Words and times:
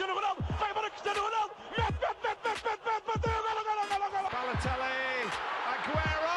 Cristiano 0.00 0.18
Ronaldo, 0.18 0.42
vai 0.58 0.70
embora 0.70 0.88
Cristiano 0.88 1.20
Ronaldo, 1.20 1.54
mete, 1.76 1.92
mete, 1.92 2.16
mete, 2.24 2.40
mete, 2.42 2.64
mete, 2.64 2.80
mete, 2.86 3.04
bateu, 3.04 3.36
golo, 3.44 3.62
golo, 3.68 3.84
golo, 3.90 4.08
golo. 4.10 4.28
Balotelli, 4.32 5.28
Aguero! 5.68 6.36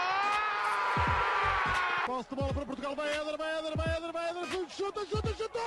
Posse 2.06 2.30
de 2.30 2.36
bola 2.36 2.54
para 2.54 2.66
Portugal, 2.66 2.94
vai 2.94 3.08
Éder, 3.08 3.38
vai 3.38 3.60
Éder, 3.60 3.78
vai 3.78 3.96
Éder, 3.96 4.12
vai 4.12 4.30
Éder, 4.32 4.70
chuta, 4.70 5.06
chuta, 5.06 5.34
chuta! 5.34 5.60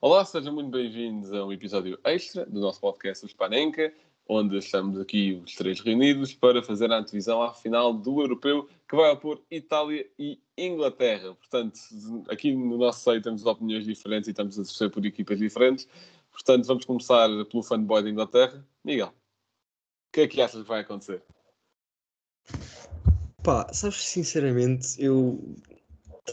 Olá, 0.00 0.24
sejam 0.24 0.54
muito 0.54 0.70
bem-vindos 0.70 1.30
a 1.30 1.44
um 1.44 1.52
episódio 1.52 1.98
extra 2.04 2.46
do 2.46 2.58
nosso 2.58 2.80
podcast 2.80 3.22
O 3.22 3.28
Spanenka, 3.28 3.92
onde 4.26 4.56
estamos 4.56 4.98
aqui 4.98 5.42
os 5.44 5.54
três 5.56 5.78
reunidos 5.78 6.32
para 6.32 6.62
fazer 6.62 6.90
a 6.90 6.96
antevisão 6.96 7.42
à 7.42 7.52
final 7.52 7.92
do 7.92 8.22
Europeu 8.22 8.66
que 8.88 8.96
vai 8.96 9.10
opor 9.10 9.42
Itália 9.50 10.08
e 10.18 10.40
Inglaterra. 10.56 11.34
Portanto, 11.34 11.78
aqui 12.28 12.54
no 12.54 12.78
nosso 12.78 13.00
site 13.00 13.24
temos 13.24 13.44
opiniões 13.44 13.84
diferentes 13.84 14.28
e 14.28 14.30
estamos 14.30 14.58
a 14.58 14.62
torcer 14.62 14.90
por 14.90 15.04
equipas 15.04 15.38
diferentes. 15.38 15.88
Portanto, 16.30 16.66
vamos 16.66 16.84
começar 16.84 17.28
pelo 17.46 17.62
fanboy 17.62 18.02
da 18.02 18.10
Inglaterra. 18.10 18.64
Miguel, 18.84 19.08
o 19.08 19.12
que 20.12 20.20
é 20.22 20.28
que 20.28 20.40
achas 20.40 20.62
que 20.62 20.68
vai 20.68 20.80
acontecer? 20.80 21.22
Pá, 23.42 23.72
sabes, 23.72 24.02
sinceramente, 24.02 25.00
eu 25.02 25.40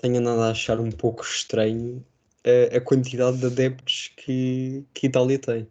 tenho 0.01 0.17
andado 0.17 0.41
a 0.41 0.51
achar 0.51 0.79
um 0.79 0.91
pouco 0.91 1.23
estranho 1.23 2.03
a, 2.43 2.77
a 2.77 2.81
quantidade 2.81 3.37
de 3.37 3.45
adeptos 3.45 4.11
que, 4.17 4.85
que 4.93 5.07
Itália 5.07 5.39
tem. 5.39 5.67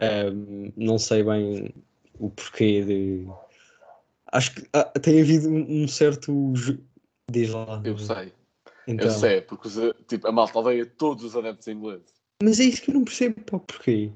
Ahm, 0.00 0.72
não 0.76 0.98
sei 0.98 1.22
bem 1.22 1.72
o 2.18 2.30
porquê 2.30 2.84
de. 2.84 3.26
Acho 4.26 4.54
que 4.54 4.68
ah, 4.72 4.84
tem 5.00 5.20
havido 5.20 5.48
um 5.48 5.84
um 5.84 5.88
certo. 5.88 6.52
Diz 7.32 7.50
lá. 7.50 7.80
Eu 7.84 7.98
sei, 7.98 8.32
Então, 8.86 9.06
eu 9.06 9.10
sei, 9.12 9.40
porque 9.40 9.68
os, 9.68 9.74
tipo, 10.06 10.26
a 10.28 10.32
malta 10.32 10.58
odeia 10.58 10.86
todos 10.86 11.24
os 11.24 11.36
adeptos 11.36 11.66
ingleses. 11.68 12.12
Mas 12.42 12.60
é 12.60 12.64
isso 12.64 12.82
que 12.82 12.90
eu 12.90 12.94
não 12.94 13.04
percebo, 13.04 13.40
pá, 13.42 13.58
porquê? 13.58 14.10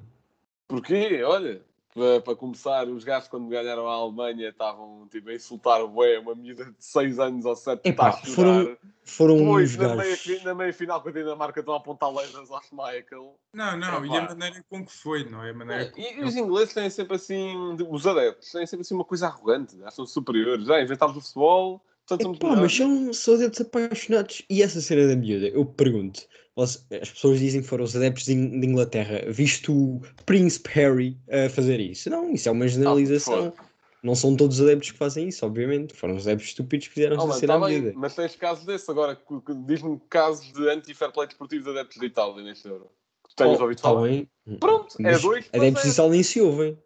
Porquê? 0.69 1.23
Olha, 1.23 1.63
para, 1.95 2.21
para 2.21 2.37
começar, 2.37 2.89
os 2.89 3.05
gajos 3.05 3.29
quando 3.29 3.49
ganharam 3.49 3.87
a 3.89 3.95
Alemanha 3.95 4.49
estavam 4.49 5.07
tipo, 5.11 5.31
a 5.31 5.35
insultar 5.35 5.81
o 5.81 5.89
bué, 5.89 6.19
uma 6.19 6.35
miúda 6.35 6.65
de 6.65 6.75
6 6.85 7.19
anos 7.21 7.45
ou 7.45 7.55
7 7.55 7.83
que 7.83 7.89
está 7.91 8.09
a 8.09 8.13
chorar. 8.13 8.35
foram, 8.35 8.77
foram 9.05 9.37
Depois, 9.37 9.71
uns 9.71 9.77
na 9.77 9.89
meia, 9.89 9.97
gajos. 10.11 10.21
fi- 10.21 10.45
na 10.45 10.55
meia 10.55 10.73
final 10.73 11.01
com 11.01 11.09
a 11.09 11.13
Dinamarca 11.13 11.61
estão 11.61 11.75
a 11.75 11.77
apontar 11.77 12.13
lasers 12.13 12.51
ao 12.51 12.61
Schmeichel. 12.65 13.39
Não, 13.55 13.77
não, 13.77 14.05
e 14.05 14.19
a 14.19 14.23
maneira 14.29 14.65
com 14.69 14.85
que 14.85 14.93
foi, 14.93 15.25
não 15.31 15.43
é? 15.45 15.51
A 15.51 15.55
maneira 15.55 15.87
com... 15.91 16.01
E, 16.01 16.19
e 16.21 16.25
os 16.25 16.35
ingleses 16.37 16.75
têm 16.75 16.91
sempre 16.91 17.15
assim, 17.15 17.77
os 17.89 18.07
adeptos, 18.07 18.51
têm 18.51 18.67
sempre 18.67 18.83
assim 18.83 18.95
uma 18.95 19.05
coisa 19.05 19.29
arrogante, 19.29 19.77
acham 19.85 20.05
superiores. 20.05 20.67
Já 20.67 20.83
inventámos 20.83 21.17
o 21.17 21.21
futebol, 21.21 21.81
portanto 22.07 22.23
somos 22.23 22.37
Epá, 22.39 22.57
mas 22.57 22.75
são, 22.77 23.13
são 23.13 23.35
adeptos 23.35 23.61
apaixonados. 23.61 24.43
E 24.49 24.63
essa 24.63 24.81
cena 24.81 25.07
da 25.09 25.17
miúda, 25.17 25.49
eu 25.49 25.65
pergunto: 25.67 26.23
as 26.57 26.77
pessoas 27.11 27.39
dizem 27.41 27.61
que 27.63 27.69
foram 27.69 27.85
os 27.85 27.95
adeptos 27.97 28.25
de, 28.25 28.33
In- 28.35 28.61
de 28.61 28.67
Inglaterra, 28.67 29.31
visto 29.31 29.73
o 29.73 30.01
Príncipe 30.25 30.71
Harry 30.75 31.19
a 31.31 31.49
fazer 31.51 31.81
isso. 31.81 32.09
Não, 32.11 32.33
isso 32.33 32.49
é 32.49 32.53
uma 32.53 32.67
generalização. 32.69 33.53
foi. 33.53 33.67
não 34.03 34.15
são 34.15 34.37
todos 34.37 34.61
os 34.61 34.63
adeptos 34.67 34.93
que 34.93 34.99
fazem 34.99 35.29
isso, 35.29 35.45
obviamente. 35.45 35.93
Foram 35.95 36.15
os 36.17 36.27
adeptos 36.27 36.49
estúpidos 36.49 36.87
que 36.89 36.95
fizeram 36.95 37.17
essa 37.17 37.41
cena 37.41 37.59
tá 37.59 37.67
à 37.67 37.69
miúda. 37.69 37.93
mas 37.97 38.15
tens 38.15 38.37
casos 38.37 38.65
desses 38.65 38.89
agora, 38.89 39.17
que- 39.17 39.41
que- 39.41 39.55
diz-me 39.67 40.01
casos 40.09 40.53
de 40.53 40.69
anti-fair 40.71 41.13
play 41.13 41.27
desportivo 41.27 41.65
de 41.65 41.71
adeptos 41.79 41.99
de 42.01 42.07
Itália 42.07 42.43
neste 42.45 42.69
Euro. 42.69 42.91
Tu 43.29 43.35
tens 43.37 43.59
Oh, 43.59 43.63
ouvido 43.63 43.79
tá 43.83 43.89
falar? 43.89 44.03
bem. 44.09 44.31
Pronto, 44.61 44.95
é 45.01 45.03
Mas 45.03 45.23
dois. 45.23 45.49
para 45.49 45.59
Adeptos 45.61 45.83
de 45.83 45.89
zero. 45.91 45.95
Itália 45.95 46.13
nem 46.13 46.23
se 46.23 46.41
ouvem. 46.41 46.79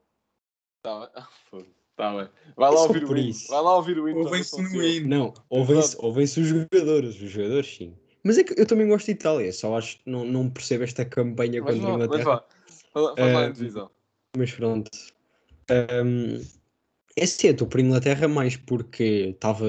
Tá 0.82 1.00
bem. 1.00 1.08
Ah. 1.52 1.79
Tá 2.00 2.16
bem. 2.16 2.28
Vai 2.56 2.70
lá 2.70 2.82
ouvir 2.82 3.04
o 3.04 3.14
hino. 3.14 3.28
isso. 3.28 3.48
Vai 3.48 3.62
lá 3.62 3.76
ouvir 3.76 3.98
o 3.98 4.08
hino. 4.08 4.20
Ouvem-se 4.20 4.56
se 4.56 4.62
no 4.62 4.82
hino. 4.82 5.06
Não, 5.06 5.34
ouvem-se 5.50 5.96
ouvem 5.98 6.24
os 6.24 6.32
jogadores, 6.32 7.20
os 7.20 7.30
jogadores 7.30 7.76
sim. 7.76 7.94
Mas 8.24 8.38
é 8.38 8.44
que 8.44 8.58
eu 8.58 8.64
também 8.64 8.88
gosto 8.88 9.04
de 9.04 9.12
Itália, 9.12 9.52
só 9.52 9.76
acho 9.76 9.98
que 9.98 10.08
não, 10.10 10.24
não 10.24 10.48
percebo 10.48 10.84
esta 10.84 11.04
campanha 11.04 11.62
Mas 11.62 11.76
contra 11.76 11.90
a 11.90 11.92
vá, 11.92 11.98
mas 11.98 12.06
Inglaterra. 12.06 12.24
vá. 12.24 12.44
Faz 13.14 13.32
lá 13.34 13.44
a 13.44 13.50
divisão. 13.50 13.90
Mas 14.34 14.50
pronto. 14.50 14.90
Ahm, 15.68 16.40
é 17.16 17.24
assim, 17.24 17.48
eu 17.48 17.52
estou 17.52 17.66
por 17.66 17.80
Inglaterra 17.80 18.26
mais 18.26 18.56
porque 18.56 19.32
estava 19.34 19.66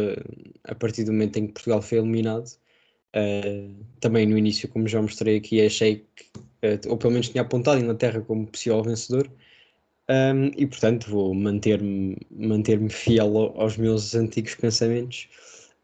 a 0.63 0.75
partir 0.75 1.03
do 1.03 1.11
momento 1.11 1.35
em 1.37 1.47
que 1.47 1.53
Portugal 1.53 1.81
foi 1.81 1.97
eliminado. 1.97 2.49
ah, 3.13 3.83
também 3.99 4.25
no 4.25 4.37
início, 4.37 4.69
como 4.69 4.87
já 4.87 5.01
mostrei 5.01 5.35
aqui, 5.35 5.65
achei 5.65 6.07
que, 6.15 6.25
ah, 6.63 6.79
ou 6.89 6.97
pelo 6.97 7.11
menos 7.11 7.27
tinha 7.27 7.41
apontado 7.41 7.77
a 7.77 7.81
Inglaterra 7.81 8.21
como 8.21 8.47
possível 8.47 8.81
vencedor. 8.81 9.29
Ahm, 10.11 10.51
e 10.57 10.67
portanto 10.67 11.09
vou 11.09 11.33
manter-me 11.33 12.17
manter-me 12.31 12.89
fiel 12.89 13.37
ao- 13.37 13.61
aos 13.61 13.77
meus 13.77 14.15
antigos 14.15 14.55
pensamentos. 14.55 15.29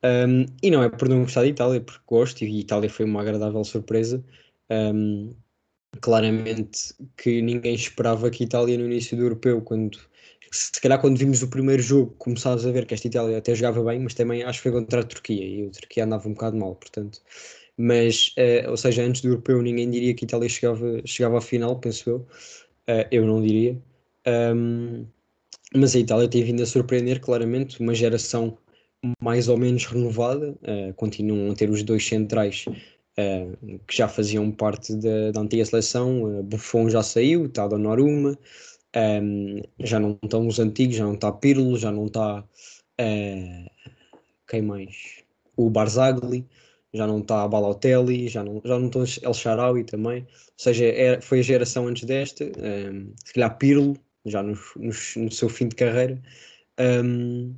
Ahm, 0.04 0.46
e 0.64 0.72
não 0.72 0.84
é 0.84 0.90
por 0.90 1.08
não 1.10 1.22
gostar 1.24 1.44
de 1.44 1.50
Itália, 1.50 1.82
porque 1.82 2.04
gosto 2.08 2.44
e 2.44 2.60
Itália 2.62 2.90
foi 2.90 3.06
uma 3.06 3.22
agradável 3.22 3.64
surpresa. 3.64 4.24
Ahm, 4.70 5.32
claramente 6.02 6.94
que 7.18 7.42
ninguém 7.42 7.76
esperava 7.76 8.30
que 8.30 8.44
Itália 8.44 8.78
no 8.78 8.86
início 8.86 9.18
do 9.18 9.24
europeu, 9.24 9.62
quando 9.62 10.00
se 10.52 10.80
calhar 10.82 11.00
quando 11.02 11.18
vimos 11.18 11.42
o 11.44 11.50
primeiro 11.50 11.82
jogo, 11.84 12.14
começámos 12.18 12.66
a 12.66 12.72
ver 12.72 12.86
que 12.86 12.94
esta 12.94 13.08
Itália 13.08 13.38
até 13.38 13.54
jogava 13.56 13.84
bem, 13.84 14.00
mas 14.00 14.14
também 14.14 14.44
acho 14.44 14.60
que 14.60 14.64
foi 14.70 14.72
contra 14.82 15.02
a 15.02 15.04
Turquia 15.04 15.44
e 15.46 15.68
a 15.68 15.72
Turquia 15.72 16.06
andava 16.06 16.28
um 16.28 16.34
bocado 16.34 16.58
mal, 16.58 16.76
portanto. 16.76 17.22
Mas, 17.78 18.34
eh, 18.38 18.68
ou 18.70 18.78
seja, 18.78 19.04
antes 19.04 19.22
do 19.22 19.30
europeu 19.30 19.62
ninguém 19.62 19.90
diria 19.90 20.14
que 20.16 20.26
Itália 20.26 20.50
chegava, 20.50 21.02
chegava 21.06 21.38
à 21.40 21.42
final, 21.42 21.80
penso 21.80 22.10
eu. 22.10 22.28
Eh, 22.88 23.08
eu 23.12 23.26
não 23.26 23.42
diria. 23.42 23.78
Ahm, 24.28 25.06
mas 25.76 25.96
a 25.96 26.00
Itália 26.00 26.30
tem 26.30 26.44
vindo 26.44 26.64
a 26.64 26.68
surpreender 26.68 27.20
claramente 27.22 27.80
uma 27.82 27.94
geração 27.96 28.58
mais 29.22 29.48
ou 29.50 29.58
menos 29.58 29.86
renovada. 29.86 30.58
eh, 30.64 30.94
continuam 30.96 31.52
a 31.52 31.56
ter 31.56 31.70
os 31.70 31.84
dois 31.84 32.06
centrais 32.08 32.66
eh, 33.18 33.48
que 33.88 33.96
já 33.98 34.08
faziam 34.10 34.52
parte 34.52 34.96
da, 34.98 35.32
da 35.32 35.42
antiga 35.42 35.66
seleção. 35.66 36.40
eh, 36.40 36.44
Buffon 36.44 36.90
já 36.90 37.04
saiu, 37.04 37.46
está 37.48 37.68
Donnarumma, 37.68 38.38
ehm, 38.94 39.62
já 39.82 40.00
não 40.00 40.20
estão 40.24 40.48
os 40.48 40.60
antigos, 40.60 40.98
já 40.98 41.06
não 41.06 41.16
está 41.16 41.32
Pirlo, 41.34 41.78
já 41.78 41.92
não 41.92 42.08
está 42.08 42.46
quem 44.48 44.62
mais? 44.62 45.24
O 45.56 45.70
Barzagli, 45.70 46.48
já 46.94 47.06
não 47.08 47.20
está 47.20 47.48
Balotelli, 47.48 48.28
já 48.28 48.44
não, 48.44 48.62
já 48.64 48.78
não 48.80 48.88
estão 48.88 49.04
El 49.24 49.34
Sharawi 49.34 49.84
também. 49.84 50.22
Ou 50.24 50.28
seja, 50.58 50.86
era- 50.86 51.22
foi 51.22 51.40
a 51.40 51.44
geração 51.44 51.88
antes 51.88 52.04
desta, 52.04 52.44
ehm, 52.46 53.12
se 53.26 53.34
calhar 53.34 53.58
Pirlo, 53.58 53.96
já 54.30 54.44
no, 54.44 54.58
no, 54.76 55.32
seu 55.32 55.50
fim 55.50 55.68
de 55.68 55.76
carreira. 55.76 56.22
Ehm, 56.78 57.54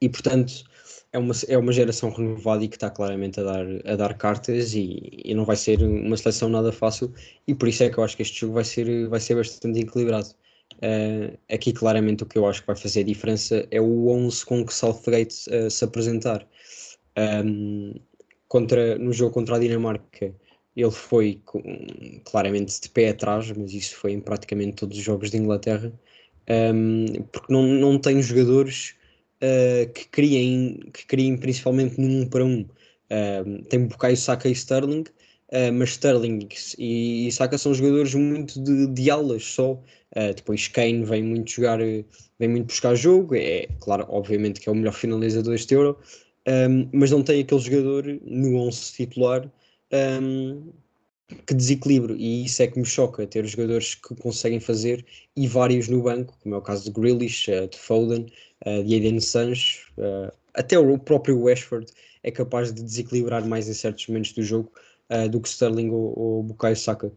e 0.00 0.08
portanto 0.08 0.64
é 1.12 1.18
uma, 1.18 1.34
é 1.48 1.58
uma 1.58 1.72
geração 1.72 2.10
renovada 2.10 2.64
e 2.64 2.68
que 2.68 2.76
está 2.76 2.90
claramente 2.90 3.40
a 3.40 3.44
dar, 3.44 3.66
a 3.86 3.96
dar 3.96 4.14
cartas 4.14 4.74
e, 4.74 5.20
e 5.24 5.34
não 5.34 5.44
vai 5.44 5.56
ser 5.56 5.82
uma 5.82 6.16
seleção 6.16 6.48
nada 6.48 6.72
fácil 6.72 7.12
e 7.46 7.54
por 7.54 7.68
isso 7.68 7.84
é 7.84 7.90
que 7.90 7.98
eu 7.98 8.04
acho 8.04 8.16
que 8.16 8.22
este 8.22 8.40
jogo 8.40 8.54
vai 8.54 8.64
ser, 8.64 9.08
vai 9.08 9.20
ser 9.20 9.36
bastante 9.36 9.80
equilibrado. 9.80 10.28
Eh, 10.80 11.38
aqui 11.50 11.72
claramente 11.72 12.22
o 12.24 12.26
que 12.26 12.38
eu 12.38 12.46
acho 12.46 12.62
que 12.62 12.66
vai 12.66 12.76
fazer 12.76 13.00
a 13.00 13.04
diferença 13.04 13.66
é 13.70 13.80
o 13.80 14.08
11 14.08 14.44
com 14.46 14.64
que 14.64 14.74
Southgate 14.74 15.36
eh, 15.50 15.70
se 15.70 15.84
apresentar. 15.84 16.46
Um, 17.44 17.94
contra, 18.48 18.98
no 18.98 19.12
jogo 19.12 19.32
contra 19.32 19.56
a 19.56 19.58
Dinamarca 19.58 20.34
ele 20.76 20.90
foi 20.90 21.40
claramente 22.24 22.80
de 22.80 22.88
pé 22.88 23.10
atrás, 23.10 23.50
mas 23.52 23.72
isso 23.72 23.96
foi 23.96 24.12
em 24.12 24.20
praticamente 24.20 24.76
todos 24.76 24.96
os 24.96 25.04
jogos 25.04 25.30
de 25.30 25.36
Inglaterra, 25.36 25.92
um, 26.74 27.06
porque 27.30 27.52
não, 27.52 27.62
não 27.62 27.98
tem 27.98 28.22
jogadores 28.22 28.94
uh, 29.42 29.92
que, 29.92 30.08
criem, 30.08 30.80
que 30.92 31.06
criem 31.06 31.36
principalmente 31.36 32.00
num 32.00 32.22
um 32.22 32.28
para 32.28 32.44
um. 32.44 32.66
Um, 33.46 33.62
tem 33.64 33.86
Bukayo 33.86 34.16
Saka 34.16 34.48
e 34.48 34.52
Sterling, 34.52 35.02
uh, 35.02 35.72
mas 35.74 35.90
Sterling 35.90 36.48
e, 36.78 37.28
e 37.28 37.32
Saka 37.32 37.58
são 37.58 37.74
jogadores 37.74 38.14
muito 38.14 38.62
de, 38.62 38.86
de 38.86 39.10
alas 39.10 39.44
só. 39.44 39.72
Uh, 39.72 40.34
depois 40.34 40.68
Kane 40.68 41.04
vem 41.04 41.22
muito 41.22 41.50
jogar, 41.50 41.78
vem 41.78 42.48
muito 42.48 42.66
buscar 42.66 42.94
jogo, 42.94 43.34
é 43.34 43.68
claro, 43.80 44.06
obviamente 44.08 44.60
que 44.60 44.68
é 44.68 44.72
o 44.72 44.74
melhor 44.74 44.92
finalizador 44.92 45.52
deste 45.52 45.74
Euro, 45.74 45.98
um, 46.46 46.88
mas 46.92 47.10
não 47.10 47.22
tem 47.22 47.40
aquele 47.40 47.60
jogador 47.60 48.04
no 48.24 48.56
11 48.56 48.92
titular 48.92 49.50
um, 49.92 50.72
que 51.46 51.54
desequilíbrio, 51.54 52.16
e 52.16 52.44
isso 52.44 52.62
é 52.62 52.66
que 52.66 52.78
me 52.78 52.84
choca, 52.84 53.26
ter 53.26 53.46
jogadores 53.46 53.94
que 53.94 54.14
conseguem 54.16 54.60
fazer 54.60 55.04
e 55.36 55.46
vários 55.46 55.88
no 55.88 56.02
banco, 56.02 56.36
como 56.42 56.54
é 56.54 56.58
o 56.58 56.62
caso 56.62 56.84
de 56.84 56.90
Grealish, 56.90 57.50
uh, 57.50 57.68
de 57.68 57.78
Foden, 57.78 58.26
uh, 58.66 58.84
de 58.84 58.94
Eden 58.94 59.20
Sancho, 59.20 59.90
uh, 59.98 60.32
até 60.54 60.78
o 60.78 60.98
próprio 60.98 61.44
Rashford 61.44 61.86
é 62.22 62.30
capaz 62.30 62.72
de 62.72 62.82
desequilibrar 62.82 63.44
mais 63.46 63.68
em 63.68 63.74
certos 63.74 64.06
momentos 64.06 64.32
do 64.32 64.42
jogo 64.42 64.70
do 65.30 65.40
que 65.40 65.48
Sterling 65.48 65.90
ou, 65.90 66.18
ou 66.18 66.42
Bukayo 66.42 66.76
Saka. 66.76 67.12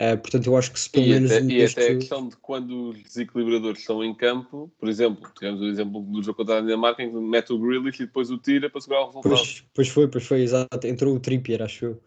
Uh, 0.00 0.16
portanto, 0.16 0.46
eu 0.46 0.56
acho 0.56 0.72
que 0.72 0.78
se 0.78 0.88
pelo 0.88 1.06
E, 1.06 1.08
menos 1.08 1.32
até, 1.32 1.42
um 1.42 1.50
e 1.50 1.64
até 1.64 1.88
a 1.88 1.94
questão 1.96 2.28
de 2.28 2.36
quando 2.36 2.90
os 2.90 3.02
desequilibradores 3.02 3.80
estão 3.80 4.04
em 4.04 4.14
campo, 4.14 4.70
por 4.78 4.88
exemplo, 4.88 5.28
tivemos 5.36 5.60
o 5.60 5.66
exemplo 5.66 6.00
do 6.02 6.22
jogo 6.22 6.36
contra 6.36 6.58
a 6.58 6.60
Dinamarca 6.60 7.02
em 7.02 7.10
que 7.10 7.16
mete 7.16 7.52
o 7.52 7.58
Grealish 7.58 8.00
e 8.00 8.06
depois 8.06 8.30
o 8.30 8.38
tira 8.38 8.70
para 8.70 8.80
segurar 8.80 9.02
o 9.02 9.06
resultado. 9.06 9.34
Pois, 9.34 9.64
pois 9.74 9.88
foi, 9.88 10.06
pois 10.06 10.24
foi, 10.24 10.42
exato. 10.42 10.86
Entrou 10.86 11.16
o 11.16 11.20
Trippier, 11.20 11.62
acho 11.62 11.84
eu. 11.86 12.00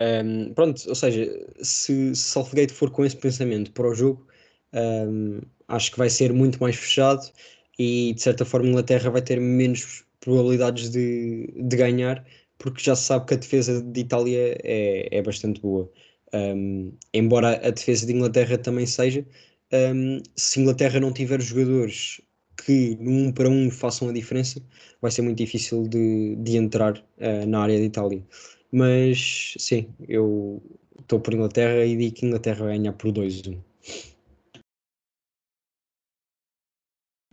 Um, 0.00 0.54
pronto, 0.54 0.82
ou 0.88 0.94
seja, 0.94 1.46
se, 1.60 2.14
se 2.14 2.22
Southgate 2.22 2.72
for 2.72 2.90
com 2.90 3.04
esse 3.04 3.16
pensamento 3.16 3.70
para 3.72 3.88
o 3.88 3.94
jogo, 3.94 4.26
um, 4.72 5.40
acho 5.68 5.90
que 5.90 5.98
vai 5.98 6.08
ser 6.08 6.32
muito 6.32 6.58
mais 6.58 6.76
fechado 6.76 7.30
e 7.78 8.14
de 8.14 8.22
certa 8.22 8.44
forma 8.44 8.66
a 8.66 8.70
Inglaterra 8.70 9.10
vai 9.10 9.22
ter 9.22 9.40
menos 9.40 10.04
probabilidades 10.20 10.90
de, 10.90 11.52
de 11.54 11.76
ganhar, 11.76 12.24
porque 12.58 12.82
já 12.82 12.96
se 12.96 13.04
sabe 13.04 13.26
que 13.26 13.34
a 13.34 13.36
defesa 13.36 13.82
de 13.82 14.00
Itália 14.00 14.58
é, 14.62 15.18
é 15.18 15.22
bastante 15.22 15.60
boa. 15.60 15.90
Um, 16.34 16.92
embora 17.14 17.56
a 17.66 17.70
defesa 17.70 18.06
de 18.06 18.12
Inglaterra 18.12 18.58
também 18.58 18.86
seja, 18.86 19.26
um, 19.72 20.22
se 20.34 20.60
Inglaterra 20.60 21.00
não 21.00 21.12
tiver 21.12 21.40
jogadores 21.40 22.20
que 22.64 22.96
no 22.96 23.10
um 23.10 23.32
para 23.32 23.48
um 23.48 23.70
façam 23.70 24.08
a 24.08 24.12
diferença, 24.12 24.60
vai 25.00 25.10
ser 25.10 25.22
muito 25.22 25.38
difícil 25.38 25.86
de, 25.88 26.36
de 26.36 26.56
entrar 26.56 26.98
uh, 26.98 27.46
na 27.46 27.60
área 27.60 27.78
de 27.78 27.84
Itália. 27.84 28.24
Mas 28.72 29.54
sim, 29.58 29.94
eu 30.08 30.62
estou 30.98 31.20
por 31.20 31.34
Inglaterra 31.34 31.84
e 31.84 31.96
digo 31.96 32.14
que 32.14 32.26
Inglaterra 32.26 32.64
vai 32.64 32.78
ganhar 32.78 32.92
por 32.94 33.12
2-1. 33.12 33.62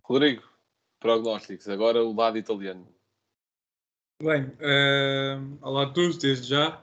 Rodrigo, 0.02 0.42
prognósticos, 1.00 1.68
agora 1.68 2.04
o 2.04 2.14
lado 2.14 2.36
italiano. 2.36 2.86
Bem, 4.22 4.44
uh, 4.44 5.58
olá 5.60 5.84
a 5.84 5.92
todos, 5.92 6.18
desde 6.18 6.48
já. 6.48 6.82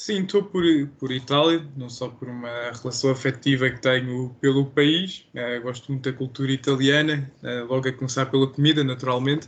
Sim, 0.00 0.22
estou 0.22 0.42
por, 0.42 0.62
por 0.98 1.12
Itália, 1.12 1.62
não 1.76 1.90
só 1.90 2.08
por 2.08 2.26
uma 2.26 2.72
relação 2.72 3.10
afetiva 3.10 3.68
que 3.68 3.82
tenho 3.82 4.34
pelo 4.40 4.64
país, 4.64 5.26
uh, 5.34 5.60
gosto 5.60 5.92
muito 5.92 6.10
da 6.10 6.16
cultura 6.16 6.50
italiana, 6.50 7.30
uh, 7.42 7.66
logo 7.66 7.86
a 7.86 7.92
começar 7.92 8.24
pela 8.24 8.46
comida, 8.46 8.82
naturalmente. 8.82 9.46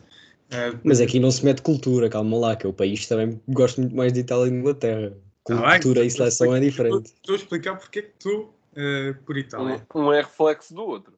Uh, 0.51 0.79
Mas 0.85 1.01
aqui 1.01 1.19
não 1.19 1.31
se 1.31 1.43
mete 1.43 1.63
cultura, 1.63 2.11
calma 2.11 2.37
lá, 2.37 2.55
que 2.55 2.67
é 2.67 2.69
o 2.69 2.73
país 2.75 3.07
também 3.07 3.41
gosto 3.49 3.81
muito 3.81 3.97
mais 3.97 4.13
de 4.13 4.21
Itália 4.21 4.53
e 4.53 4.55
Inglaterra. 4.55 5.17
Cultura 5.43 5.71
ah, 5.71 5.79
bem, 5.79 6.07
e 6.07 6.11
seleção 6.11 6.55
é 6.55 6.61
diferente. 6.61 7.07
Estou 7.07 7.35
a 7.35 7.39
explicar 7.39 7.79
porque 7.79 8.01
é 8.01 8.03
que 8.03 8.13
estou 8.19 8.55
por 9.25 9.39
Itália. 9.39 9.87
Um, 9.95 10.01
um 10.01 10.13
é 10.13 10.21
reflexo 10.21 10.75
do 10.75 10.83
outro. 10.83 11.15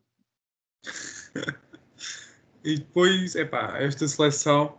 e 2.62 2.76
depois, 2.76 3.34
epá, 3.34 3.78
esta 3.80 4.06
seleção, 4.06 4.78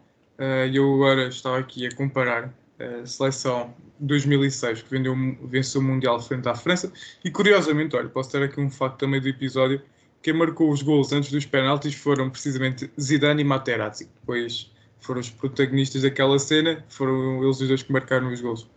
eu 0.74 0.94
agora 0.94 1.28
estava 1.28 1.60
aqui 1.60 1.86
a 1.86 1.94
comparar 1.94 2.54
a 2.80 3.06
seleção 3.06 3.74
2006, 4.00 4.84
que 4.84 4.90
vendeu, 4.90 5.16
venceu 5.44 5.82
o 5.82 5.84
Mundial 5.84 6.22
frente 6.22 6.48
à 6.48 6.56
França. 6.56 6.92
E 7.24 7.32
curiosamente, 7.32 7.96
olha, 7.96 8.10
posso 8.10 8.32
ter 8.32 8.44
aqui 8.44 8.60
um 8.60 8.70
facto 8.70 9.00
também 9.00 9.22
do 9.22 9.28
episódio: 9.28 9.82
quem 10.22 10.34
marcou 10.34 10.72
os 10.72 10.82
gols 10.82 11.12
antes 11.12 11.32
dos 11.32 11.46
penaltis 11.46 11.94
foram 11.96 12.30
precisamente 12.30 12.90
Zidane 13.00 13.42
e 13.42 13.46
Materazzi. 13.46 14.10
Depois 14.22 14.72
foram 15.00 15.20
os 15.22 15.30
protagonistas 15.30 16.02
daquela 16.02 16.40
cena, 16.40 16.84
foram 16.90 17.44
eles 17.44 17.62
os 17.62 17.68
dois 17.68 17.84
que 17.84 17.92
marcaram 17.92 18.32
os 18.32 18.42
gols. 18.42 18.68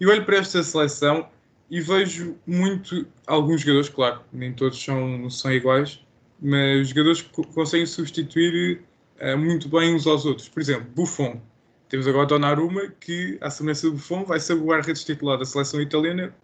E 0.00 0.06
olho 0.06 0.24
para 0.24 0.38
esta 0.38 0.62
seleção 0.62 1.28
e 1.70 1.80
vejo 1.80 2.36
muito 2.46 3.06
alguns 3.26 3.60
jogadores, 3.60 3.88
claro, 3.88 4.20
nem 4.32 4.52
todos 4.52 4.82
são, 4.82 5.28
são 5.30 5.52
iguais, 5.52 6.00
mas 6.40 6.88
jogadores 6.88 7.22
que 7.22 7.46
conseguem 7.48 7.86
substituir 7.86 8.80
uh, 9.20 9.36
muito 9.36 9.68
bem 9.68 9.94
uns 9.94 10.06
aos 10.06 10.24
outros. 10.24 10.48
Por 10.48 10.60
exemplo, 10.60 10.86
Buffon 10.94 11.40
temos 11.88 12.06
agora 12.06 12.26
Donnarumma, 12.26 12.88
que, 13.00 13.38
à 13.40 13.50
semelhança 13.50 13.88
do 13.88 13.94
Buffon, 13.94 14.24
vai 14.24 14.40
ser 14.40 14.54
o 14.54 14.64
guarda-redes 14.64 15.04
titular 15.04 15.38
da 15.38 15.44
seleção 15.44 15.80
italiana 15.80 16.34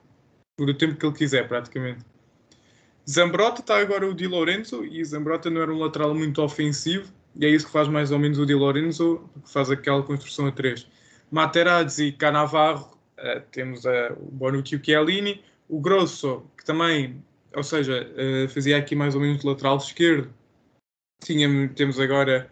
por 0.57 0.69
o 0.69 0.75
tempo 0.75 0.97
que 0.97 1.07
ele 1.07 1.15
quiser, 1.15 1.49
praticamente. 1.49 2.05
Zambrotta 3.09 3.61
está 3.61 3.79
agora 3.79 4.07
o 4.07 4.15
Di 4.15 4.27
Lorenzo, 4.27 4.85
e 4.85 5.05
Zambrotta 5.05 5.51
não 5.51 5.63
era 5.63 5.73
um 5.73 5.79
lateral 5.79 6.15
muito 6.15 6.43
ofensivo, 6.43 7.13
e 7.35 7.47
é 7.47 7.49
isso 7.49 7.67
que 7.67 7.73
faz 7.73 7.89
mais 7.89 8.11
ou 8.11 8.19
menos 8.19 8.39
o 8.39 8.47
Di 8.47 8.55
Lorenzo, 8.55 9.29
que 9.45 9.51
faz 9.51 9.71
aquela 9.71 10.03
construção 10.03 10.47
a 10.47 10.53
três. 10.53 10.87
Materazzi 11.31 12.13
Canavarro, 12.13 12.99
uh, 13.19 13.41
temos 13.51 13.85
uh, 13.85 14.13
o 14.19 14.31
Bonucci 14.31 14.75
e 14.75 14.79
o 14.79 14.85
Chiellini, 14.85 15.43
o 15.69 15.81
Grosso, 15.81 16.45
que 16.57 16.65
também, 16.65 17.23
ou 17.55 17.63
seja, 17.63 18.07
uh, 18.13 18.49
fazia 18.49 18.77
aqui 18.77 18.95
mais 18.95 19.15
ou 19.15 19.21
menos 19.21 19.43
lateral 19.43 19.79
esquerdo. 19.79 20.33
Tínhamos, 21.25 21.75
temos 21.75 21.99
agora 21.99 22.51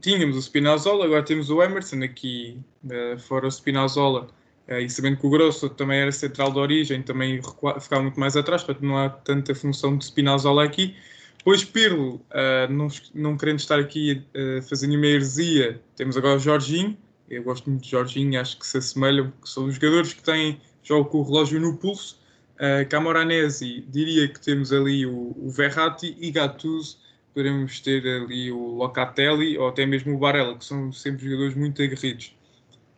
tínhamos 0.00 0.36
o 0.36 0.42
Spinazzola, 0.42 1.04
agora 1.04 1.22
temos 1.22 1.50
o 1.50 1.62
Emerson 1.62 2.02
aqui 2.02 2.58
uh, 2.84 3.18
fora 3.18 3.46
o 3.46 3.50
Spinazzola. 3.50 4.28
Uh, 4.68 4.80
e 4.80 4.90
sabendo 4.90 5.18
que 5.18 5.26
o 5.26 5.30
Grosso 5.30 5.68
também 5.70 6.00
era 6.00 6.12
central 6.12 6.52
de 6.52 6.58
origem, 6.58 7.02
também 7.02 7.40
ficava 7.80 8.02
muito 8.02 8.18
mais 8.18 8.36
atrás, 8.36 8.62
portanto 8.62 8.84
não 8.84 8.98
há 8.98 9.08
tanta 9.08 9.54
função 9.54 9.96
de 9.96 10.04
Spinazzola 10.04 10.64
aqui. 10.64 10.94
Depois 11.38 11.64
Pirlo, 11.64 12.16
uh, 12.16 12.70
não, 12.70 12.88
não 13.14 13.36
querendo 13.36 13.60
estar 13.60 13.78
aqui 13.78 14.24
a 14.34 14.62
fazer 14.62 14.88
nenhuma 14.88 15.06
heresia, 15.06 15.80
temos 15.96 16.16
agora 16.16 16.36
o 16.36 16.40
Jorginho. 16.40 16.96
Eu 17.30 17.42
gosto 17.42 17.68
muito 17.68 17.82
de 17.84 17.90
Jorginho, 17.90 18.40
acho 18.40 18.58
que 18.58 18.66
se 18.66 18.78
assemelham, 18.78 19.32
que 19.42 19.48
são 19.48 19.66
os 19.66 19.74
jogadores 19.74 20.12
que 20.14 20.22
têm, 20.22 20.60
jogam 20.82 21.04
com 21.04 21.18
o 21.18 21.22
relógio 21.22 21.60
no 21.60 21.76
pulso. 21.76 22.18
Uh, 22.56 22.88
Camoranesi, 22.88 23.84
diria 23.88 24.26
que 24.26 24.40
temos 24.40 24.72
ali 24.72 25.06
o, 25.06 25.36
o 25.38 25.50
Verratti 25.50 26.16
e 26.18 26.30
Gattuso, 26.30 26.98
poderemos 27.34 27.80
ter 27.80 28.06
ali 28.06 28.50
o 28.50 28.74
Locatelli 28.74 29.56
ou 29.58 29.68
até 29.68 29.86
mesmo 29.86 30.14
o 30.14 30.18
Barella, 30.18 30.56
que 30.56 30.64
são 30.64 30.92
sempre 30.92 31.24
jogadores 31.24 31.54
muito 31.54 31.82
aguerridos. 31.82 32.36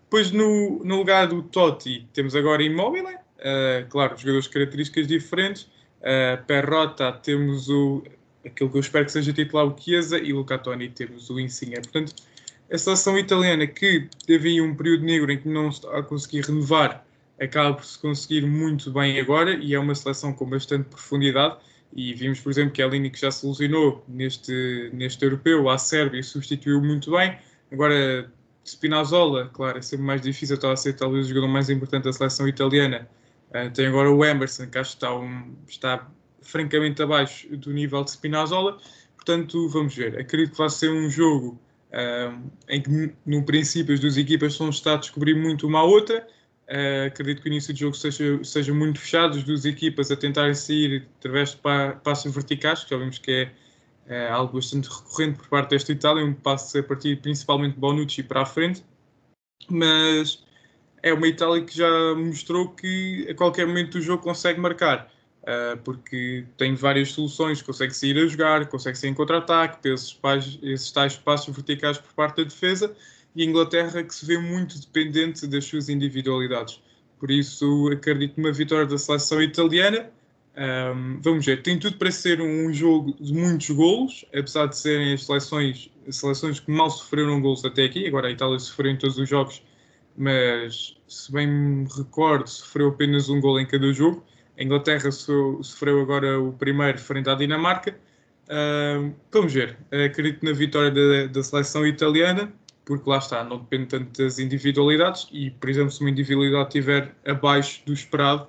Depois, 0.05 0.33
no, 0.33 0.83
no 0.85 0.97
lugar 0.97 1.29
do 1.29 1.43
Totti, 1.43 2.09
temos 2.13 2.35
agora 2.35 2.63
Immobile, 2.63 3.07
uh, 3.07 3.89
claro, 3.89 4.17
jogadores 4.17 4.47
de 4.47 4.51
características 4.51 5.07
diferentes. 5.07 5.63
Uh, 6.01 6.43
Perrota, 6.47 7.13
temos 7.13 7.69
o, 7.69 8.03
aquilo 8.45 8.71
que 8.71 8.77
eu 8.77 8.81
espero 8.81 9.05
que 9.05 9.13
seja 9.13 9.33
titular, 9.33 9.67
o 9.67 9.77
Chiesa, 9.79 10.19
e 10.19 10.33
Toni 10.63 10.89
temos 10.89 11.31
o 11.31 11.39
Insigne. 11.39 11.77
Portanto, 11.77 12.15
a 12.73 12.79
seleção 12.79 13.19
italiana, 13.19 13.67
que 13.67 14.09
teve 14.27 14.61
um 14.61 14.75
período 14.75 15.05
negro 15.05 15.31
em 15.31 15.39
que 15.39 15.49
não 15.49 15.69
está 15.69 15.99
a 15.99 16.03
conseguir 16.03 16.41
renovar, 16.43 17.05
acaba 17.41 17.75
por 17.75 17.85
se 17.85 17.99
conseguir 17.99 18.47
muito 18.47 18.91
bem 18.91 19.21
agora, 19.21 19.55
e 19.55 19.75
é 19.75 19.79
uma 19.79 19.95
seleção 19.95 20.33
com 20.33 20.47
bastante 20.47 20.89
profundidade 20.89 21.57
e 21.93 22.15
vimos, 22.15 22.41
por 22.41 22.51
exemplo, 22.51 22.73
que 22.73 22.83
a 22.83 22.87
Lini 22.87 23.11
que 23.11 23.21
já 23.21 23.31
se 23.31 23.45
ilusionou 23.45 24.05
neste, 24.07 24.91
neste 24.93 25.25
europeu, 25.25 25.69
a 25.69 25.77
Sérvia 25.77 26.23
substituiu 26.23 26.81
muito 26.81 27.11
bem. 27.11 27.37
Agora, 27.71 28.31
Spinazzola, 28.65 29.49
claro, 29.53 29.79
é 29.79 29.83
sempre 29.83 30.07
mais 30.07 30.21
difícil, 30.21 30.55
está 30.55 30.73
a 30.73 30.77
ser 30.77 30.95
talvez 30.95 31.27
o 31.27 31.29
jogador 31.29 31.49
mais 31.49 31.69
importante 31.69 32.05
da 32.05 32.13
seleção 32.13 32.47
italiana. 32.47 33.09
Uh, 33.51 33.71
tem 33.73 33.87
agora 33.87 34.11
o 34.11 34.25
Emerson, 34.25 34.69
que 34.69 34.79
acho 34.79 34.91
que 34.91 34.97
está, 34.97 35.17
um, 35.17 35.57
está 35.67 36.09
francamente 36.43 37.03
abaixo 37.03 37.49
do 37.57 37.73
nível 37.73 38.05
de 38.05 38.13
Spinazzola. 38.13 38.79
Portanto, 39.17 39.69
vamos 39.69 39.95
ver. 39.95 40.19
Acredito 40.19 40.53
que 40.53 40.59
vai 40.59 40.71
ser 40.71 40.91
um 40.91 41.11
jogo 41.11 41.61
uh, 41.91 42.51
em 42.69 42.81
que, 42.81 43.13
no 43.27 43.45
princípio, 43.45 43.93
as 43.93 44.01
duas 44.01 44.17
equipas 44.17 44.53
estão 44.53 44.95
a 44.95 44.97
descobrir 44.97 45.35
muito 45.35 45.67
uma 45.67 45.81
à 45.81 45.83
outra 45.83 46.25
Uh, 46.71 47.09
acredito 47.09 47.43
que 47.43 47.49
o 47.49 47.51
início 47.51 47.75
do 47.75 47.81
jogo 47.81 47.97
seja, 47.97 48.45
seja 48.45 48.73
muito 48.73 49.01
fechado, 49.01 49.37
as 49.37 49.43
duas 49.43 49.65
equipas 49.65 50.09
a 50.13 50.17
tentarem 50.17 50.55
sair 50.55 51.05
através 51.19 51.51
de 51.51 51.57
pa 51.57 51.95
passos 52.05 52.33
verticais, 52.33 52.85
que 52.85 52.91
já 52.91 52.97
vimos 52.97 53.19
que 53.19 53.51
é 54.07 54.31
uh, 54.31 54.35
algo 54.35 54.55
bastante 54.55 54.89
recorrente 54.89 55.39
por 55.39 55.49
parte 55.49 55.71
desta 55.71 55.91
Itália, 55.91 56.25
um 56.25 56.33
passo 56.33 56.79
a 56.79 56.83
partir 56.85 57.21
principalmente 57.21 57.75
de 57.75 57.81
Bonucci 57.81 58.23
para 58.23 58.43
a 58.43 58.47
frente, 58.47 58.85
mas 59.69 60.45
é 61.03 61.13
uma 61.13 61.27
Itália 61.27 61.65
que 61.65 61.77
já 61.77 62.15
mostrou 62.15 62.69
que 62.69 63.27
a 63.29 63.35
qualquer 63.35 63.67
momento 63.67 63.99
do 63.99 64.01
jogo 64.01 64.23
consegue 64.23 64.61
marcar, 64.61 65.13
uh, 65.43 65.77
porque 65.79 66.47
tem 66.57 66.77
várias 66.77 67.11
soluções, 67.11 67.61
consegue 67.61 67.93
sair 67.97 68.17
a 68.17 68.29
jogar, 68.29 68.69
consegue 68.69 68.97
sair 68.97 69.11
em 69.11 69.15
contra-ataque, 69.15 69.89
esses, 69.89 70.17
esses 70.63 70.93
tais 70.93 71.17
passos 71.17 71.53
verticais 71.53 71.99
por 71.99 72.13
parte 72.13 72.37
da 72.37 72.45
defesa, 72.45 72.95
e 73.35 73.43
a 73.43 73.47
Inglaterra 73.47 74.03
que 74.03 74.15
se 74.15 74.27
vê 74.27 74.39
muito 74.39 74.79
dependente 74.81 75.47
das 75.47 75.65
suas 75.65 75.89
individualidades. 75.89 76.83
Por 77.19 77.31
isso, 77.31 77.91
acredito 77.93 78.41
numa 78.41 78.53
vitória 78.53 78.87
da 78.87 78.99
seleção 78.99 79.43
italiana. 79.43 80.11
Um, 80.57 81.21
vamos 81.21 81.47
ver, 81.47 81.63
tem 81.63 81.79
tudo 81.79 81.97
para 81.97 82.11
ser 82.11 82.41
um 82.41 82.73
jogo 82.73 83.15
de 83.21 83.33
muitos 83.33 83.71
golos, 83.71 84.25
apesar 84.35 84.67
de 84.67 84.77
serem 84.77 85.13
as 85.13 85.25
seleções, 85.25 85.91
as 86.09 86.17
seleções 86.17 86.59
que 86.59 86.71
mal 86.71 86.91
sofreram 86.91 87.41
golos 87.41 87.65
até 87.65 87.85
aqui. 87.85 88.07
Agora 88.07 88.29
a 88.29 88.31
Itália 88.31 88.59
sofreu 88.59 88.91
em 88.91 88.97
todos 88.97 89.19
os 89.19 89.29
jogos, 89.29 89.63
mas 90.17 90.97
se 91.07 91.31
bem 91.31 91.47
me 91.47 91.89
recordo, 91.97 92.49
sofreu 92.49 92.89
apenas 92.89 93.29
um 93.29 93.41
gol 93.41 93.61
em 93.61 93.67
cada 93.67 93.93
jogo. 93.93 94.25
A 94.59 94.63
Inglaterra 94.63 95.11
sofreu 95.13 96.01
agora 96.01 96.41
o 96.41 96.53
primeiro 96.53 96.99
frente 96.99 97.29
à 97.31 97.35
Dinamarca. 97.35 97.97
Vamos 99.31 99.53
ver, 99.53 99.79
acredito 100.05 100.45
na 100.45 100.53
vitória 100.53 100.91
da, 100.91 101.33
da 101.33 101.43
seleção 101.43 101.87
italiana 101.87 102.53
porque 102.91 103.09
lá 103.09 103.19
está, 103.19 103.45
não 103.45 103.59
depende 103.59 103.87
tanto 103.87 104.21
das 104.21 104.41
individualidades 104.41 105.29
e, 105.31 105.53
por 105.53 105.71
exemplo, 105.71 105.93
se 105.93 106.01
uma 106.01 106.11
individualidade 106.11 106.71
estiver 106.71 107.15
abaixo 107.25 107.81
do 107.87 107.93
esperado, 107.93 108.49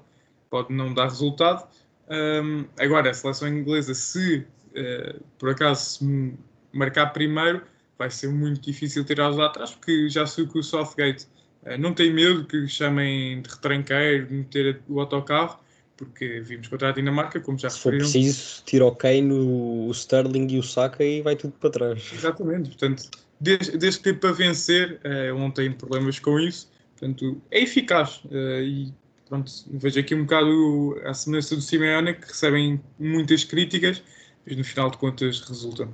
pode 0.50 0.74
não 0.74 0.92
dar 0.96 1.10
resultado. 1.10 1.68
Um, 2.10 2.66
agora, 2.80 3.12
a 3.12 3.14
seleção 3.14 3.48
inglesa, 3.48 3.94
se 3.94 4.40
uh, 4.40 5.24
por 5.38 5.52
acaso 5.52 6.00
se 6.00 6.34
marcar 6.74 7.14
primeiro, 7.14 7.62
vai 8.00 8.10
ser 8.10 8.30
muito 8.30 8.62
difícil 8.62 9.06
tirá-los 9.06 9.38
lá 9.38 9.46
atrás, 9.46 9.76
porque 9.76 10.10
já 10.10 10.26
sei 10.26 10.48
que 10.48 10.58
o 10.58 10.64
Southgate 10.64 11.28
uh, 11.62 11.78
não 11.78 11.94
tem 11.94 12.12
medo 12.12 12.44
que 12.44 12.68
chamem 12.68 13.44
de 13.44 13.50
retranqueiro, 13.52 14.26
de 14.26 14.34
meter 14.34 14.82
o 14.90 15.00
autocarro, 15.00 15.60
porque 15.96 16.40
vimos 16.40 16.68
contra 16.68 16.90
a 16.90 16.92
Dinamarca, 16.92 17.40
como 17.40 17.60
já 17.60 17.70
Se 17.70 17.80
for 17.80 17.96
preciso, 17.96 18.64
tira 18.66 18.88
o 18.88 18.96
Kane, 18.96 19.32
o 19.32 19.92
Sterling 19.92 20.48
e 20.50 20.58
o 20.58 20.64
Saka 20.64 21.04
e 21.04 21.22
vai 21.22 21.36
tudo 21.36 21.54
para 21.60 21.70
trás. 21.70 22.12
Exatamente, 22.12 22.70
portanto, 22.70 23.04
desde, 23.42 24.00
que 24.00 24.14
para 24.14 24.32
vencer, 24.32 25.02
uh, 25.04 25.08
ele 25.08 25.40
não 25.40 25.52
tem 25.52 25.72
problemas 25.72 26.20
com 26.20 26.40
isso. 26.40 26.72
Portanto, 26.92 27.42
é 27.50 27.62
eficaz. 27.62 28.24
Uh, 28.26 28.62
e 28.62 28.94
pronto, 29.28 29.52
vejo 29.72 30.00
aqui 30.00 30.14
um 30.14 30.24
bocado 30.24 31.02
a 31.06 31.14
semelhança 31.14 31.56
do 31.56 31.62
Simeone, 31.62 32.14
que 32.14 32.28
recebem 32.28 32.82
muitas 33.00 33.44
críticas, 33.44 34.04
mas 34.46 34.58
no 34.58 34.64
final 34.64 34.92
de 34.92 34.98
contas 34.98 35.42
resultam. 35.42 35.94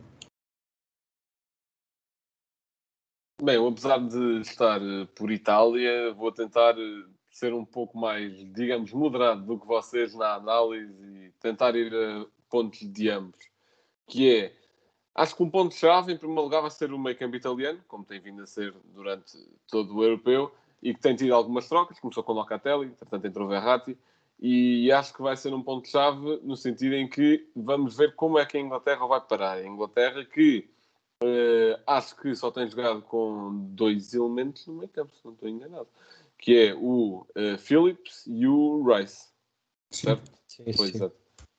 Bem, 3.41 3.55
eu, 3.55 3.67
apesar 3.67 3.99
de 3.99 4.41
estar 4.41 4.81
eh, 4.81 5.05
por 5.15 5.31
Itália, 5.31 6.11
vou 6.11 6.31
tentar 6.31 6.75
eh, 6.75 7.05
ser 7.29 7.53
um 7.53 7.63
pouco 7.63 7.95
mais, 7.95 8.33
digamos, 8.51 8.91
moderado 8.91 9.45
do 9.45 9.59
que 9.59 9.67
vocês 9.67 10.15
na 10.15 10.33
análise 10.33 10.91
e 11.05 11.31
tentar 11.39 11.75
ir 11.75 11.93
a 11.93 12.25
pontos 12.49 12.79
de 12.79 13.09
ambos. 13.11 13.37
Que 14.07 14.35
é, 14.35 14.53
acho 15.17 15.35
que 15.35 15.43
um 15.43 15.49
ponto-chave, 15.49 16.13
em 16.13 16.17
primeiro 16.17 16.43
lugar, 16.43 16.61
vai 16.61 16.71
ser 16.71 16.93
o 16.93 16.99
meio 16.99 17.17
campo 17.17 17.35
italiano, 17.35 17.79
como 17.87 18.05
tem 18.05 18.19
vindo 18.19 18.43
a 18.43 18.47
ser 18.47 18.73
durante 18.93 19.37
todo 19.67 19.95
o 19.95 20.03
europeu, 20.03 20.51
e 20.81 20.93
que 20.93 21.01
tem 21.01 21.15
tido 21.15 21.33
algumas 21.33 21.67
trocas. 21.67 21.99
Começou 21.99 22.23
com 22.23 22.33
Locatelli, 22.33 22.85
entretanto 22.85 23.25
entrou 23.25 23.47
Verratti, 23.47 23.97
e 24.39 24.91
acho 24.91 25.13
que 25.13 25.21
vai 25.21 25.35
ser 25.35 25.53
um 25.53 25.63
ponto-chave 25.63 26.39
no 26.43 26.55
sentido 26.55 26.93
em 26.93 27.09
que 27.09 27.49
vamos 27.55 27.97
ver 27.97 28.15
como 28.15 28.37
é 28.37 28.45
que 28.45 28.55
a 28.55 28.61
Inglaterra 28.61 29.05
vai 29.07 29.19
parar. 29.19 29.57
A 29.57 29.65
Inglaterra 29.65 30.23
que 30.23 30.69
Uh, 31.23 31.81
acho 31.87 32.15
que 32.15 32.35
só 32.35 32.51
tem 32.51 32.69
jogado 32.69 33.01
com 33.01 33.69
dois 33.71 34.13
elementos 34.13 34.67
no 34.67 34.75
meio 34.75 34.89
campo, 34.89 35.15
se 35.15 35.25
não 35.25 35.33
estou 35.33 35.49
enganado, 35.49 35.87
que 36.37 36.55
é 36.55 36.75
o 36.75 37.25
uh, 37.35 37.57
Phillips 37.57 38.23
e 38.27 38.45
o 38.45 38.83
Rice. 38.83 39.29
Certo? 39.89 40.31
Sim, 40.47 40.65
Pois, 40.75 40.91
sim. 40.91 40.97
exato. 40.97 41.15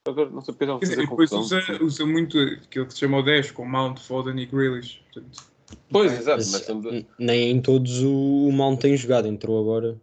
Agora, 0.09 0.31
não 0.31 0.41
sei 0.41 0.55
porque 0.55 0.67
já 0.67 0.73
vou 0.73 0.81
Quer 0.81 0.87
dizer, 0.87 0.97
fazer 0.97 1.07
e 1.07 1.11
depois 1.11 1.33
usa, 1.33 1.85
usa 1.85 2.07
muito 2.07 2.39
aquilo 2.39 2.87
que 2.87 2.93
se 2.95 3.01
chama 3.01 3.19
o 3.19 3.23
10, 3.23 3.51
com 3.51 3.65
Mount, 3.67 3.99
Foden 4.01 4.39
e 4.41 4.47
Grealish. 4.47 5.01
Portanto, 5.13 5.43
Pois, 5.91 6.13
exato, 6.13 6.39
Mas, 6.51 6.69
mas 6.69 6.85
n- 6.93 7.07
nem 7.19 7.51
em 7.51 7.61
todos 7.61 8.03
o, 8.03 8.11
o 8.49 8.53
Mount 8.53 8.81
tem 8.81 8.97
jogado, 8.97 9.29
entrou 9.29 9.61
agora. 9.61 10.01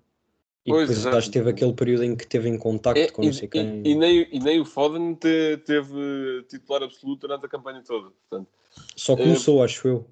E 0.66 0.72
Pois, 0.72 0.82
depois 0.82 0.98
exato. 1.00 1.18
acho 1.18 1.28
que 1.28 1.34
teve 1.34 1.50
aquele 1.50 1.74
período 1.74 2.04
em 2.04 2.16
que 2.16 2.26
teve 2.26 2.50
em 2.50 2.58
contacto 2.58 3.00
É, 3.00 3.08
com 3.12 3.24
não 3.24 3.30
e, 3.30 3.34
sei 3.34 3.46
e- 3.46 3.50
quem. 3.50 3.82
e 3.86 3.96
nem, 3.96 4.28
e 4.32 4.40
nem 4.40 4.60
o 4.60 4.66
Foden 4.66 5.16
te- 5.16 5.58
teve 5.66 6.44
titular 6.50 6.84
absoluto 6.84 7.28
durante 7.28 7.46
a 7.46 7.50
campanha 7.50 7.82
toda. 7.84 8.12
Portanto, 8.30 8.50
Só 8.96 9.16
começou, 9.16 9.64
acho 9.64 9.88
eu. 9.88 10.08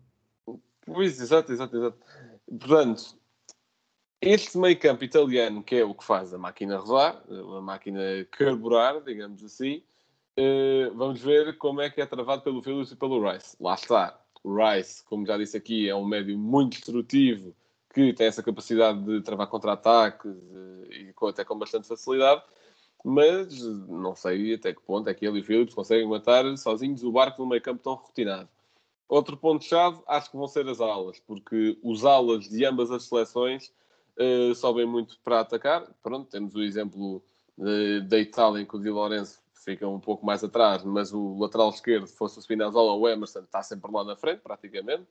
Pois, 0.86 1.20
exato, 1.20 1.52
exato, 1.52 1.76
exato. 1.76 1.98
Portanto, 2.60 3.16
este 4.26 4.58
meio 4.58 4.80
campo 4.80 5.04
italiano, 5.04 5.62
que 5.62 5.76
é 5.76 5.84
o 5.84 5.94
que 5.94 6.04
faz 6.04 6.34
a 6.34 6.38
máquina 6.38 6.78
rodar, 6.78 7.22
a 7.30 7.62
máquina 7.62 8.00
carburar, 8.32 9.02
digamos 9.02 9.44
assim, 9.44 9.84
eh, 10.38 10.90
vamos 10.96 11.22
ver 11.22 11.58
como 11.58 11.82
é 11.82 11.90
que 11.90 12.02
é 12.02 12.06
travado 12.06 12.42
pelo 12.42 12.62
Phillips 12.62 12.92
e 12.92 12.96
pelo 12.96 13.22
Rice. 13.22 13.58
Lá 13.60 13.76
está. 13.76 14.20
O 14.44 14.56
Rice, 14.56 15.04
como 15.04 15.26
já 15.26 15.38
disse 15.38 15.58
aqui, 15.58 15.90
é 15.90 15.96
um 15.96 16.06
médio 16.06 16.38
muito 16.38 16.74
destrutivo, 16.74 17.54
que 17.94 18.14
tem 18.14 18.28
essa 18.28 18.42
capacidade 18.42 19.04
de 19.04 19.22
travar 19.22 19.48
contra-ataques 19.48 20.32
eh, 20.32 21.14
e 21.22 21.28
até 21.28 21.44
com 21.44 21.58
bastante 21.58 21.88
facilidade, 21.88 22.42
mas 23.04 23.62
não 23.62 24.16
sei 24.16 24.54
até 24.54 24.74
que 24.74 24.82
ponto 24.82 25.10
é 25.10 25.14
que 25.14 25.26
ele 25.26 25.40
e 25.40 25.42
o 25.42 25.46
Phillips 25.46 25.76
conseguem 25.76 26.08
matar 26.08 26.46
sozinhos 26.58 27.04
o 27.04 27.12
barco 27.12 27.42
num 27.42 27.50
meio 27.50 27.62
campo 27.62 27.84
tão 27.84 27.96
rotinado. 27.96 28.48
Outro 29.10 29.36
ponto-chave, 29.36 30.02
acho 30.08 30.32
que 30.32 30.38
vão 30.38 30.48
ser 30.48 30.68
as 30.70 30.80
alas, 30.80 31.20
porque 31.20 31.78
os 31.84 32.06
alas 32.06 32.48
de 32.48 32.66
ambas 32.66 32.90
as 32.90 33.04
seleções 33.04 33.72
eh, 34.18 34.54
sobem 34.56 34.86
muito 34.86 35.20
para 35.24 35.40
atacar. 35.40 35.88
Pronto, 36.02 36.30
temos 36.30 36.56
o 36.56 36.62
exemplo 36.62 37.24
eh, 37.60 38.02
da 38.02 38.20
Itália, 38.20 38.62
em 38.62 38.66
que 38.66 38.76
o 38.76 38.80
Di 38.80 38.90
Lorenzo 38.90 39.40
fica 39.54 39.88
um 39.88 40.00
pouco 40.00 40.26
mais 40.26 40.44
atrás, 40.44 40.84
mas 40.84 41.14
o 41.14 41.38
lateral 41.40 41.70
esquerdo, 41.70 42.08
fosse 42.08 42.38
o 42.38 42.42
Spinazzola 42.42 42.92
ou 42.94 43.02
o 43.02 43.10
Emerson, 43.10 43.40
está 43.40 43.64
sempre 43.64 43.92
lá 43.92 44.04
na 44.04 44.16
frente, 44.16 44.42
praticamente. 44.42 45.08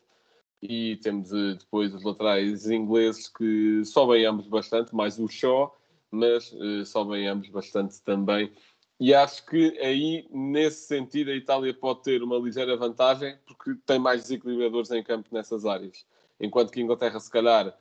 E 0.61 0.97
temos 1.03 1.33
eh, 1.33 1.55
depois 1.59 1.95
os 1.95 2.05
laterais 2.05 2.71
ingleses 2.71 3.29
que 3.29 3.85
sobem 3.85 4.25
ambos 4.27 4.47
bastante, 4.47 4.95
mais 4.95 5.19
o 5.19 5.29
Shaw, 5.29 5.77
mas 6.11 6.55
sobem 6.85 7.27
ambos 7.27 7.49
bastante 7.49 8.01
também. 8.03 8.53
E 9.01 9.13
acho 9.13 9.45
que 9.47 9.77
aí, 9.81 10.29
nesse 10.31 10.87
sentido, 10.87 11.33
a 11.33 11.35
Itália 11.35 11.75
pode 11.75 12.03
ter 12.03 12.23
uma 12.23 12.37
ligeira 12.39 12.77
vantagem, 12.77 13.37
porque 13.45 13.75
tem 13.85 13.99
mais 13.99 14.23
desequilibradores 14.23 14.93
em 14.93 15.03
campo 15.03 15.29
nessas 15.33 15.67
áreas. 15.67 16.07
Enquanto 16.39 16.71
que 16.71 16.79
a 16.79 16.85
Inglaterra, 16.85 17.19
se 17.19 17.29
calhar, 17.29 17.77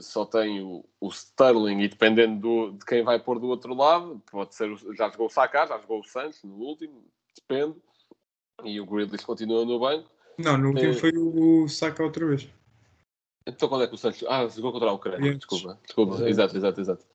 só 0.00 0.24
tem 0.24 0.60
o, 0.62 0.84
o 1.00 1.08
Sterling 1.08 1.80
e 1.82 1.88
dependendo 1.88 2.40
do- 2.40 2.72
de 2.78 2.84
quem 2.84 3.02
vai 3.02 3.18
pôr 3.18 3.38
do 3.38 3.46
outro 3.48 3.74
lado, 3.74 4.20
pode 4.30 4.54
ser, 4.54 4.74
já 4.96 5.08
jogou 5.10 5.26
o 5.26 5.30
Saka, 5.30 5.66
já 5.66 5.78
jogou 5.78 6.00
o 6.00 6.04
Santos 6.04 6.42
no 6.42 6.54
último, 6.56 7.04
depende. 7.34 7.76
E 8.64 8.80
o 8.80 8.86
Grealish 8.86 9.24
continua 9.24 9.64
no 9.64 9.78
banco. 9.78 10.08
não, 10.38 10.56
no 10.58 10.68
último 10.68 10.90
Eh, 10.90 10.94
foi 10.94 11.12
o 11.16 11.68
Saka 11.68 12.02
outra 12.02 12.26
vez. 12.26 12.48
Então 13.46 13.68
quando 13.68 13.84
é 13.84 13.86
que 13.88 13.94
o 13.94 13.98
Santos... 13.98 14.24
Ah, 14.28 14.46
jogou 14.48 14.72
contra 14.72 14.88
a 14.90 14.92
Ucrânia, 14.92 15.34
desculpa. 15.36 15.78
Desculpa, 15.84 16.14
Exato. 16.14 16.28
exato, 16.28 16.56
exato, 16.56 16.80
exato. 16.80 17.06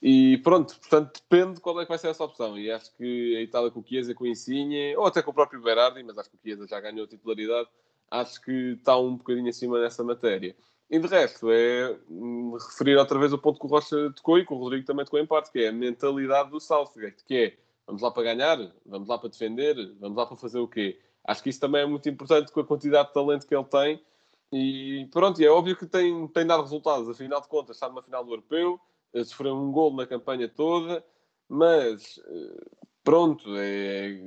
E 0.00 0.38
pronto, 0.38 0.78
portanto, 0.78 1.20
depende 1.28 1.60
qual 1.60 1.78
é 1.80 1.84
que 1.84 1.88
vai 1.88 1.98
ser 1.98 2.08
essa 2.08 2.22
opção. 2.24 2.56
E 2.58 2.70
acho 2.70 2.94
que 2.96 3.36
a 3.36 3.40
Itália 3.42 3.70
com 3.70 3.80
o 3.80 3.84
Chiesa, 3.84 4.14
com 4.14 4.24
o 4.24 4.28
Insigne, 4.28 4.94
ou 4.96 5.06
até 5.06 5.20
com 5.22 5.30
o 5.30 5.34
próprio 5.34 5.60
Berardi, 5.60 6.02
mas 6.04 6.16
acho 6.16 6.30
que 6.30 6.36
o 6.36 6.40
Chiesa 6.40 6.66
já 6.68 6.80
ganhou 6.80 7.04
a 7.04 7.08
titularidade, 7.08 7.68
acho 8.10 8.40
que 8.40 8.74
está 8.78 8.96
um 8.96 9.16
bocadinho 9.16 9.48
acima 9.48 9.80
nessa 9.80 10.04
matéria. 10.04 10.54
E 10.90 10.98
de 10.98 11.06
resto, 11.06 11.50
é 11.50 11.98
hum, 12.08 12.56
referir 12.56 12.96
outra 12.96 13.18
vez 13.18 13.32
o 13.32 13.38
ponto 13.38 13.60
que 13.60 13.66
o 13.66 13.68
Rocha 13.68 14.10
tocou 14.16 14.38
e 14.38 14.46
que 14.46 14.52
o 14.52 14.56
Rodrigo 14.56 14.86
também 14.86 15.04
tocou 15.04 15.20
em 15.20 15.26
parte, 15.26 15.50
que 15.52 15.58
é 15.58 15.68
a 15.68 15.72
mentalidade 15.72 16.50
do 16.50 16.58
Southgate, 16.58 17.24
que 17.24 17.36
é 17.36 17.58
vamos 17.86 18.00
lá 18.02 18.10
para 18.10 18.22
ganhar, 18.22 18.58
vamos 18.86 19.08
lá 19.08 19.18
para 19.18 19.28
defender, 19.28 19.74
vamos 19.98 20.16
lá 20.16 20.24
para 20.26 20.36
fazer 20.36 20.58
o 20.58 20.68
quê? 20.68 20.98
Acho 21.24 21.42
que 21.42 21.50
isso 21.50 21.60
também 21.60 21.82
é 21.82 21.86
muito 21.86 22.08
importante 22.08 22.50
com 22.50 22.60
a 22.60 22.64
quantidade 22.64 23.08
de 23.08 23.14
talento 23.14 23.46
que 23.46 23.54
ele 23.54 23.64
tem. 23.64 24.02
E 24.50 25.06
pronto, 25.10 25.40
e 25.40 25.44
é 25.44 25.50
óbvio 25.50 25.76
que 25.76 25.86
tem, 25.86 26.26
tem 26.28 26.46
dado 26.46 26.62
resultados. 26.62 27.08
Afinal 27.08 27.40
de 27.40 27.48
contas, 27.48 27.76
está 27.76 27.86
numa 27.88 28.02
final 28.02 28.24
do 28.24 28.32
Europeu, 28.32 28.80
eh, 29.12 29.24
sofreu 29.24 29.54
um 29.54 29.70
gol 29.70 29.94
na 29.94 30.06
campanha 30.06 30.48
toda, 30.48 31.04
mas 31.48 32.18
eh, 32.26 32.66
pronto, 33.04 33.44
é... 33.56 34.18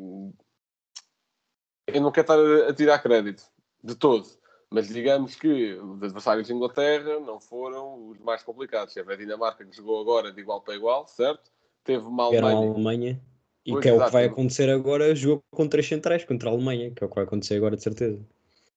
eu 1.88 2.02
não 2.02 2.12
quero 2.12 2.26
estar 2.26 2.40
a, 2.40 2.70
a 2.70 2.74
tirar 2.74 3.00
crédito 3.00 3.44
de 3.84 3.96
todo, 3.96 4.28
mas 4.72 4.88
digamos 4.88 5.36
que 5.36 5.74
os 5.74 6.02
adversários 6.02 6.48
de 6.48 6.54
Inglaterra 6.54 7.20
não 7.20 7.40
foram 7.42 8.08
os 8.08 8.20
mais 8.20 8.42
complicados. 8.42 8.94
Teve 8.94 9.14
a 9.14 9.18
Dinamarca 9.18 9.66
que 9.66 9.76
jogou 9.76 10.00
agora 10.00 10.32
de 10.32 10.40
igual 10.40 10.62
para 10.62 10.76
igual, 10.76 11.06
certo? 11.08 11.52
Teve 11.84 12.06
uma 12.06 12.34
Era 12.34 12.48
a 12.48 12.52
Alemanha. 12.52 12.74
Alemanha. 12.74 13.22
E 13.66 13.72
Pois, 13.74 13.84
que 13.84 13.90
é 13.90 13.94
o 13.94 14.04
que 14.04 14.12
vai 14.12 14.26
acontecer 14.26 14.70
agora, 14.70 15.14
jogo 15.14 15.44
com 15.52 15.68
três 15.68 15.88
centrais 15.88 16.24
contra 16.24 16.50
a 16.50 16.54
Alemanha, 16.54 16.90
que 16.92 17.04
é 17.04 17.06
o 17.06 17.10
que 17.10 17.16
vai 17.16 17.26
acontecer 17.26 17.58
agora 17.58 17.76
de 17.76 17.84
certeza. 17.84 18.20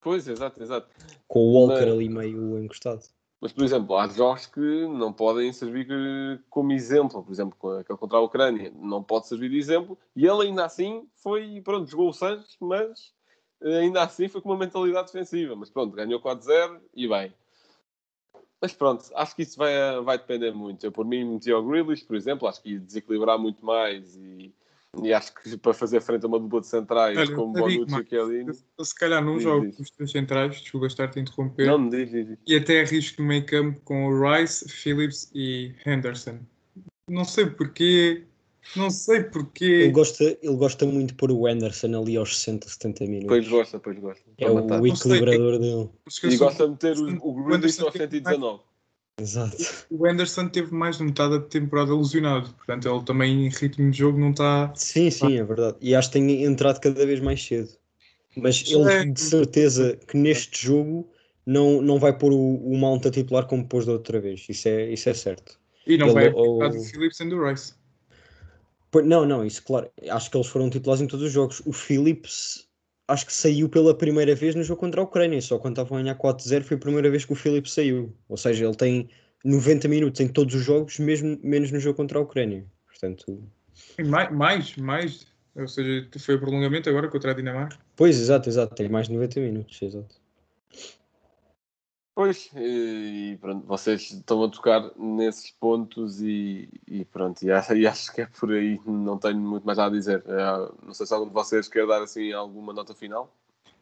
Pois, 0.00 0.28
exato, 0.28 0.62
exato. 0.62 0.88
Com 1.26 1.38
o 1.40 1.52
Walker 1.54 1.86
Mas- 1.86 1.94
ali 1.94 2.08
meio 2.08 2.58
encostado. 2.62 3.00
Mas, 3.40 3.52
por 3.52 3.62
exemplo, 3.64 3.96
há 3.96 4.08
jogos 4.08 4.46
que 4.46 4.60
não 4.88 5.12
podem 5.12 5.52
servir 5.52 5.86
como 6.48 6.72
exemplo. 6.72 7.22
Por 7.22 7.30
exemplo, 7.30 7.78
aquele 7.78 7.98
contra 7.98 8.16
a 8.18 8.20
Ucrânia 8.22 8.72
não 8.74 9.02
pode 9.02 9.28
servir 9.28 9.50
de 9.50 9.58
exemplo. 9.58 9.98
E 10.16 10.26
ele 10.26 10.48
ainda 10.48 10.64
assim 10.64 11.06
foi, 11.16 11.60
pronto, 11.62 11.90
jogou 11.90 12.08
o 12.08 12.12
Santos, 12.12 12.56
mas 12.58 13.12
ainda 13.64 14.02
assim 14.02 14.28
foi 14.28 14.40
com 14.40 14.50
uma 14.50 14.58
mentalidade 14.58 15.06
defensiva. 15.12 15.56
Mas 15.56 15.70
pronto, 15.70 15.94
ganhou 15.94 16.20
4-0 16.20 16.80
e 16.94 17.08
bem. 17.08 17.32
Mas 18.60 18.72
pronto, 18.72 19.04
acho 19.14 19.36
que 19.36 19.42
isso 19.42 19.58
vai, 19.58 19.72
vai 20.02 20.16
depender 20.16 20.52
muito. 20.52 20.84
Eu, 20.84 20.92
por 20.92 21.04
mim, 21.04 21.24
meti 21.24 21.50
ao 21.50 21.62
Grealish, 21.62 22.04
por 22.04 22.16
exemplo, 22.16 22.48
acho 22.48 22.62
que 22.62 22.72
ia 22.72 22.80
desequilibrar 22.80 23.38
muito 23.38 23.64
mais 23.64 24.16
e, 24.16 24.54
e 25.02 25.12
acho 25.12 25.34
que 25.34 25.56
para 25.58 25.74
fazer 25.74 26.00
frente 26.00 26.24
a 26.24 26.28
uma 26.28 26.38
dupla 26.40 26.62
de 26.62 26.68
centrais 26.68 27.18
Olha, 27.18 27.34
como 27.34 27.52
Bonucci 27.52 28.00
e 28.00 28.08
Chiellini... 28.08 28.52
Eu, 28.78 28.84
se 28.84 28.94
calhar 28.94 29.22
não 29.22 29.34
Diz, 29.34 29.42
jogo 29.42 29.66
diz. 29.66 29.76
com 29.76 29.82
os 29.82 29.90
três 29.90 30.10
centrais, 30.10 30.60
desculpa 30.60 30.86
estar-te 30.86 31.18
a 31.18 31.22
interromper. 31.22 31.66
Não 31.66 31.78
me 31.78 31.90
diz, 31.90 32.10
diz, 32.10 32.26
diz. 32.26 32.38
E 32.46 32.56
até 32.56 32.80
arrisco 32.80 33.20
no 33.20 33.28
meio 33.28 33.44
campo 33.44 33.80
com 33.82 34.06
o 34.06 34.32
Rice, 34.32 34.66
Phillips 34.66 35.30
e 35.34 35.74
Henderson. 35.84 36.38
Não 37.08 37.24
sei 37.24 37.46
porquê. 37.46 38.24
Não 38.76 38.90
sei 38.90 39.16
Ele 39.16 39.24
porquê. 39.24 39.88
gosta, 39.90 40.24
ele 40.24 40.56
gosta 40.56 40.86
muito 40.86 41.08
de 41.08 41.14
pôr 41.14 41.30
o 41.30 41.46
Anderson 41.46 42.00
ali 42.00 42.16
aos 42.16 42.36
60, 42.38 42.68
70 42.68 43.04
minutos. 43.04 43.28
Pois 43.28 43.48
gosta, 43.48 43.78
pois 43.78 43.98
gosta. 43.98 44.22
é 44.38 44.48
matar. 44.50 44.80
o 44.80 44.86
equilibrador 44.86 45.58
dele. 45.58 45.88
E 46.24 46.36
gosta 46.36 46.64
de 46.64 46.70
meter 46.70 46.96
o, 46.98 47.28
o 47.28 47.34
Grealish 47.34 47.54
Anderson 47.56 47.84
aos 47.84 47.92
teve 47.92 48.04
119. 48.16 48.60
Exato. 49.20 49.56
O 49.90 50.06
Anderson 50.06 50.48
teve 50.48 50.74
mais 50.74 50.98
de 50.98 51.04
metade 51.04 51.38
da 51.38 51.44
temporada 51.44 51.94
lesionado. 51.94 52.52
Portanto, 52.54 52.88
ele 52.88 53.04
também 53.04 53.46
em 53.46 53.48
ritmo 53.48 53.90
de 53.90 53.98
jogo 53.98 54.18
não 54.18 54.30
está. 54.30 54.72
Sim, 54.74 55.08
sim, 55.10 55.36
é 55.38 55.44
verdade. 55.44 55.76
E 55.80 55.94
acho 55.94 56.08
que 56.10 56.14
tem 56.18 56.42
entrado 56.44 56.80
cada 56.80 57.06
vez 57.06 57.20
mais 57.20 57.40
cedo. 57.44 57.68
Mas 58.36 58.64
ele, 58.68 58.92
É. 58.92 59.04
de 59.04 59.20
certeza, 59.20 59.96
que 60.08 60.16
neste 60.16 60.66
jogo 60.66 61.08
não, 61.46 61.80
não 61.80 61.98
vai 62.00 62.16
pôr 62.18 62.32
o, 62.32 62.56
o 62.56 62.76
Mount 62.76 63.06
a 63.06 63.10
titular 63.10 63.46
como 63.46 63.64
pôs 63.68 63.86
da 63.86 63.92
outra 63.92 64.20
vez. 64.20 64.44
Isso 64.48 64.66
é, 64.68 64.90
isso 64.92 65.08
é 65.08 65.14
certo. 65.14 65.60
E 65.86 65.96
não 65.96 66.06
Ele- 66.06 66.14
vai 66.14 66.32
ou- 66.32 66.60
abdicar 66.62 66.82
do 66.82 66.90
Phillips 66.90 67.20
e 67.20 67.28
do 67.28 67.44
Rice. 67.44 67.74
Não, 69.02 69.24
não, 69.24 69.44
isso 69.44 69.62
claro. 69.64 69.90
Acho 70.08 70.30
que 70.30 70.36
eles 70.36 70.46
foram 70.46 70.70
titulares 70.70 71.02
em 71.02 71.06
todos 71.06 71.26
os 71.26 71.32
jogos. 71.32 71.62
O 71.64 71.72
Phillips 71.72 72.68
acho 73.08 73.26
que 73.26 73.32
saiu 73.32 73.68
pela 73.68 73.96
primeira 73.96 74.34
vez 74.34 74.54
no 74.54 74.62
jogo 74.62 74.80
contra 74.80 75.00
a 75.00 75.04
Ucrânia. 75.04 75.40
Só 75.40 75.58
quando 75.58 75.74
estavam 75.74 75.98
a 75.98 76.02
ganhar 76.02 76.16
4-0 76.16 76.62
foi 76.62 76.76
a 76.76 76.80
primeira 76.80 77.10
vez 77.10 77.24
que 77.24 77.32
o 77.32 77.36
Phillips 77.36 77.72
saiu. 77.72 78.14
Ou 78.28 78.36
seja, 78.36 78.64
ele 78.64 78.76
tem 78.76 79.08
90 79.44 79.88
minutos 79.88 80.20
em 80.20 80.28
todos 80.28 80.54
os 80.54 80.62
jogos, 80.62 80.98
mesmo 80.98 81.38
menos 81.42 81.70
no 81.70 81.78
jogo 81.78 81.96
contra 81.96 82.18
a 82.18 82.22
Ucrânia. 82.22 82.64
Portanto, 82.86 83.42
mais, 84.04 84.30
mais, 84.32 84.76
mais. 84.76 85.26
Ou 85.54 85.68
seja, 85.68 86.08
foi 86.18 86.34
o 86.34 86.40
prolongamento 86.40 86.88
agora 86.88 87.08
contra 87.08 87.30
a 87.30 87.34
Dinamarca. 87.34 87.78
pois, 87.94 88.18
exato, 88.18 88.48
exato. 88.48 88.74
Tem 88.74 88.88
mais 88.88 89.06
de 89.06 89.14
90 89.14 89.40
minutos, 89.40 89.80
exato. 89.82 90.23
Pois, 92.14 92.48
e 92.54 93.36
pronto, 93.40 93.66
vocês 93.66 94.12
estão 94.12 94.44
a 94.44 94.48
tocar 94.48 94.92
nesses 94.96 95.50
pontos 95.50 96.20
e, 96.22 96.68
e 96.86 97.04
pronto, 97.06 97.42
e 97.42 97.50
acho, 97.50 97.74
e 97.76 97.86
acho 97.88 98.12
que 98.14 98.20
é 98.20 98.26
por 98.26 98.52
aí, 98.52 98.80
não 98.86 99.18
tenho 99.18 99.40
muito 99.40 99.64
mais 99.66 99.78
a 99.80 99.88
dizer. 99.90 100.22
Eh, 100.26 100.72
Não 100.84 100.94
sei 100.94 101.06
se 101.06 101.12
algum 101.14 101.26
de 101.26 101.32
vocês 101.34 101.68
quer 101.68 101.86
dar 101.86 102.02
assim 102.02 102.32
alguma 102.32 102.72
nota 102.72 102.94
final. 102.94 103.34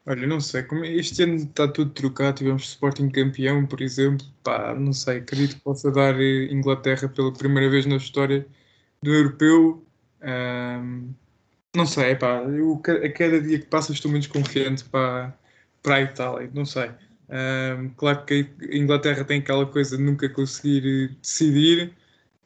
Olha, 0.07 0.27
não 0.27 0.41
sei, 0.41 0.63
como 0.65 0.85
este 0.85 1.23
ano 1.23 1.35
está 1.37 1.69
tudo 1.69 1.93
trocado, 1.93 2.39
tivemos 2.39 2.65
Sporting 2.65 3.09
campeão, 3.11 3.67
por 3.67 3.81
exemplo, 3.81 4.27
pá, 4.43 4.75
não 4.75 4.93
sei, 4.93 5.19
acredito 5.19 5.57
que 5.57 5.61
possa 5.63 5.91
dar 5.93 6.19
eh, 6.21 6.47
Inglaterra 6.53 7.09
pela 7.09 7.33
primeira 7.33 7.71
vez 7.71 7.87
na 7.87 7.97
história 7.97 8.47
do 9.03 9.13
europeu. 9.15 9.85
Ahm, 10.23 11.15
não 11.77 11.87
sei, 11.87 12.17
pá, 12.17 12.43
eu, 12.45 12.81
a 13.05 13.13
cada 13.13 13.41
dia 13.43 13.61
que 13.61 13.67
passa 13.67 13.93
estou 13.93 14.11
menos 14.11 14.27
confiante 14.29 14.85
para, 14.87 15.39
para 15.83 15.97
a 15.97 16.03
Itália, 16.03 16.51
não 16.55 16.65
sei. 16.67 16.93
Ahm, 17.29 17.91
claro 17.97 18.25
que 18.27 18.47
a 18.71 18.77
Inglaterra 18.77 19.25
tem 19.25 19.41
aquela 19.41 19.65
coisa 19.67 19.97
de 19.97 20.03
nunca 20.03 20.29
conseguir 20.29 21.11
eh, 21.11 21.15
decidir, 21.21 21.93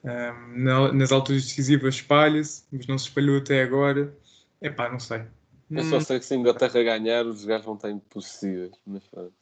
ahm, 0.05 0.63
na- 0.63 0.93
nas 0.93 1.11
alturas 1.13 1.45
decisivas 1.45 1.97
espalha-se, 1.97 2.65
mas 2.71 2.87
não 2.87 2.97
se 2.99 3.09
espalhou 3.09 3.39
até 3.39 3.63
agora. 3.63 4.15
É 4.61 4.71
pá, 4.71 4.89
não 4.91 5.01
sei. 5.01 5.23
Eu 5.71 5.83
só 5.83 5.99
sei 6.01 6.19
que 6.21 6.25
se 6.25 6.35
a 6.35 6.37
Inglaterra 6.37 6.83
ganhar, 6.83 7.27
os 7.27 7.45
gajos 7.45 7.67
vão 7.67 7.75
estar 7.75 7.91
impossíveis. 7.91 8.73
Mas, 8.87 9.03
pronto. 9.09 9.33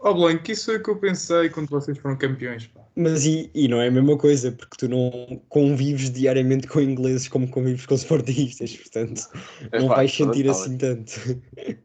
Ó 0.00 0.12
Blanco, 0.12 0.50
isso 0.50 0.70
é 0.72 0.76
o 0.76 0.82
que 0.82 0.90
eu 0.90 0.96
pensei 0.98 1.48
quando 1.48 1.68
vocês 1.70 1.96
foram 1.96 2.16
campeões. 2.16 2.66
Pá. 2.66 2.80
Mas 2.96 3.24
e, 3.24 3.50
e 3.54 3.68
não 3.68 3.80
é 3.80 3.88
a 3.88 3.90
mesma 3.90 4.18
coisa, 4.18 4.52
porque 4.52 4.76
tu 4.76 4.88
não 4.88 5.40
convives 5.48 6.10
diariamente 6.10 6.66
com 6.66 6.80
ingleses 6.80 7.28
como 7.28 7.48
convives 7.48 7.86
com 7.86 7.94
sportingistas, 7.94 8.76
portanto 8.76 9.22
É 9.72 9.78
não 9.78 9.88
pá, 9.88 9.96
vais 9.96 10.12
sentir 10.12 10.48
assim 10.48 10.76
tanto. 10.76 11.12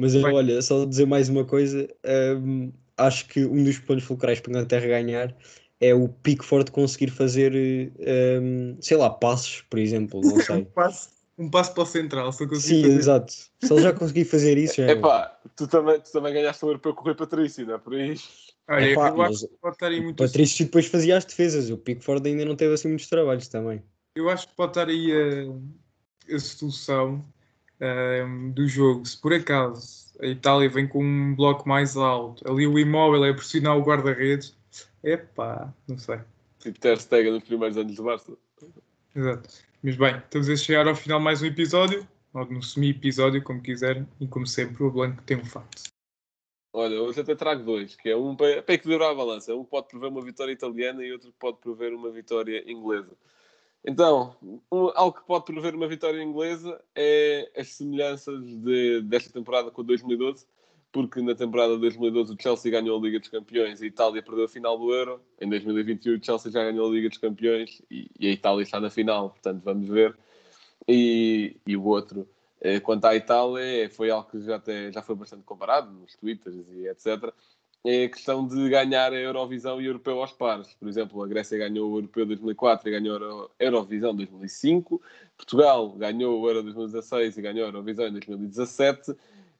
Mas 0.00 0.14
Bem. 0.14 0.24
olha, 0.34 0.62
só 0.62 0.84
dizer 0.84 1.06
mais 1.06 1.28
uma 1.28 1.44
coisa, 1.44 1.86
hum, 2.42 2.72
acho 2.96 3.26
que 3.28 3.44
um 3.44 3.62
dos 3.62 3.78
pontos 3.78 4.04
fulcrais 4.04 4.40
para 4.40 4.50
a 4.50 4.52
Inglaterra 4.52 4.86
ganhar 4.86 5.36
é 5.80 5.94
o 5.94 6.08
Pickford 6.08 6.70
conseguir 6.70 7.10
fazer, 7.10 7.52
hum, 8.42 8.76
sei 8.80 8.96
lá, 8.96 9.10
passos, 9.10 9.62
por 9.62 9.78
exemplo, 9.78 10.20
não 10.22 10.32
Um 10.36 10.40
sei. 10.40 10.64
passo, 10.74 11.10
um 11.38 11.50
passo 11.50 11.74
para 11.74 11.82
o 11.82 11.86
central, 11.86 12.32
se 12.32 12.42
eu 12.44 12.48
conseguir 12.48 12.80
Sim, 12.80 12.82
fazer. 12.82 12.98
exato. 12.98 13.32
Se 13.32 13.72
ele 13.72 13.82
já 13.82 13.92
conseguir 13.92 14.24
fazer 14.24 14.58
isso, 14.58 14.74
já 14.76 14.84
É 14.84 14.92
é. 14.92 14.94
pá, 14.94 15.40
tu 15.56 15.66
também, 15.68 16.00
tu 16.00 16.12
também 16.12 16.32
ganhaste 16.32 16.64
o 16.64 16.68
europeu 16.68 16.94
com 16.94 17.02
o 17.02 17.04
Rui 17.04 17.14
Patrício, 17.14 17.66
não 17.66 17.74
é 17.74 17.78
por 17.78 17.94
aí? 17.94 18.14
Olha, 18.68 18.84
Epá, 18.92 19.08
eu 19.08 19.22
acho 19.22 19.48
que 19.48 19.56
pode 19.60 19.76
estar 19.76 19.86
aí 19.88 20.00
O 20.00 20.04
muito. 20.04 20.18
Patrício 20.18 20.64
depois 20.64 20.86
fazia 20.86 21.16
as 21.16 21.24
defesas, 21.24 21.70
o 21.70 21.78
Pickford 21.78 22.26
ainda 22.28 22.44
não 22.44 22.56
teve 22.56 22.72
assim 22.74 22.88
muitos 22.88 23.06
trabalhos 23.08 23.48
também. 23.48 23.82
Eu 24.14 24.28
acho 24.30 24.48
que 24.48 24.54
pode 24.54 24.70
estar 24.70 24.88
aí 24.88 25.12
a, 25.12 26.34
a 26.34 26.38
solução 26.38 27.24
ahm, 27.80 28.50
do 28.50 28.66
jogo. 28.66 29.04
Se 29.06 29.20
por 29.20 29.32
acaso 29.32 30.12
a 30.20 30.26
Itália 30.26 30.68
vem 30.68 30.86
com 30.86 31.02
um 31.02 31.34
bloco 31.34 31.68
mais 31.68 31.96
alto, 31.96 32.48
ali 32.50 32.66
o 32.66 32.78
imóvel 32.78 33.24
é 33.24 33.32
pressionar 33.32 33.76
o 33.76 33.82
guarda-redes, 33.82 34.56
epá, 35.02 35.72
não 35.88 35.98
sei. 35.98 36.20
Tipo 36.58 36.78
Ter 36.78 37.00
Stegen 37.00 37.32
nos 37.32 37.44
primeiros 37.44 37.76
anos 37.76 37.96
do 37.96 38.02
Barça. 38.02 38.32
Exato. 39.16 39.48
Mas 39.82 39.96
bem, 39.96 40.16
estamos 40.16 40.48
a 40.48 40.56
chegar 40.56 40.86
ao 40.86 40.94
final 40.94 41.18
de 41.18 41.24
mais 41.24 41.42
um 41.42 41.46
episódio, 41.46 42.06
ou 42.34 42.44
no 42.44 42.62
semi-episódio, 42.62 43.42
como 43.42 43.62
quiserem, 43.62 44.06
e 44.20 44.26
como 44.26 44.46
sempre, 44.46 44.84
o 44.84 44.90
Blanco 44.90 45.22
tem 45.22 45.38
um 45.38 45.44
facto. 45.44 45.90
Olha, 46.72 47.02
hoje 47.02 47.20
até 47.20 47.34
trago 47.34 47.64
dois, 47.64 47.96
que 47.96 48.10
é 48.10 48.16
um 48.16 48.36
para, 48.36 48.62
para 48.62 48.74
equilibrar 48.74 49.10
a 49.10 49.14
balança. 49.14 49.54
Um 49.54 49.64
pode 49.64 49.88
prever 49.88 50.06
uma 50.06 50.22
vitória 50.22 50.52
italiana 50.52 51.02
e 51.04 51.12
outro 51.12 51.32
pode 51.38 51.58
prever 51.58 51.92
uma 51.92 52.10
vitória 52.10 52.62
inglesa. 52.70 53.16
Então, 53.84 54.36
um- 54.42 54.90
algo 54.94 55.18
que 55.18 55.26
pode 55.26 55.44
prever 55.44 55.74
uma 55.74 55.88
vitória 55.88 56.22
inglesa 56.22 56.80
é 56.94 57.50
as 57.56 57.68
semelhanças 57.68 58.44
de- 58.44 59.00
desta 59.02 59.32
temporada 59.32 59.70
com 59.70 59.80
a 59.80 59.84
2012, 59.84 60.46
porque 60.92 61.22
na 61.22 61.34
temporada 61.34 61.74
de 61.74 61.80
2012 61.80 62.34
o 62.34 62.36
Chelsea 62.40 62.70
ganhou 62.70 62.98
a 62.98 63.02
Liga 63.02 63.18
dos 63.20 63.28
Campeões 63.28 63.80
e 63.80 63.84
a 63.84 63.88
Itália 63.88 64.22
perdeu 64.22 64.44
a 64.44 64.48
final 64.48 64.76
do 64.78 64.92
Euro. 64.92 65.20
Em 65.40 65.48
2021 65.48 66.16
o 66.18 66.24
Chelsea 66.24 66.52
já 66.52 66.62
ganhou 66.64 66.88
a 66.88 66.92
Liga 66.92 67.08
dos 67.08 67.18
Campeões 67.18 67.80
e, 67.90 68.10
e 68.18 68.28
a 68.28 68.32
Itália 68.32 68.62
está 68.62 68.78
na 68.80 68.90
final, 68.90 69.30
portanto 69.30 69.62
vamos 69.62 69.88
ver. 69.88 70.16
E, 70.88 71.56
e 71.66 71.76
o 71.76 71.84
outro, 71.84 72.28
eh, 72.60 72.80
quanto 72.80 73.04
à 73.04 73.14
Itália, 73.14 73.88
foi 73.90 74.10
algo 74.10 74.28
que 74.30 74.40
já, 74.42 74.56
até, 74.56 74.90
já 74.92 75.00
foi 75.00 75.14
bastante 75.14 75.44
comparado 75.44 75.90
nos 75.92 76.16
twitters 76.16 76.68
e 76.72 76.88
etc. 76.88 77.32
É 77.82 78.04
a 78.04 78.10
questão 78.10 78.46
de 78.46 78.68
ganhar 78.68 79.12
a 79.12 79.16
Eurovisão 79.16 79.80
e 79.80 79.86
o 79.86 79.90
Europeu 79.90 80.20
aos 80.20 80.32
pares. 80.32 80.74
Por 80.74 80.86
exemplo, 80.86 81.22
a 81.22 81.26
Grécia 81.26 81.56
ganhou 81.56 81.90
o 81.90 81.96
Europeu 81.96 82.26
2004 82.26 82.88
e 82.88 82.92
ganhou 82.92 83.16
a 83.16 83.20
Euro- 83.20 83.50
Eurovisão 83.58 84.14
2005. 84.14 85.00
Portugal 85.36 85.90
ganhou 85.92 86.40
o 86.40 86.46
Euro 86.46 86.62
2016 86.62 87.38
e 87.38 87.42
ganhou 87.42 87.64
a 87.64 87.68
Eurovisão 87.68 88.06
em 88.06 88.12
2017. 88.12 89.16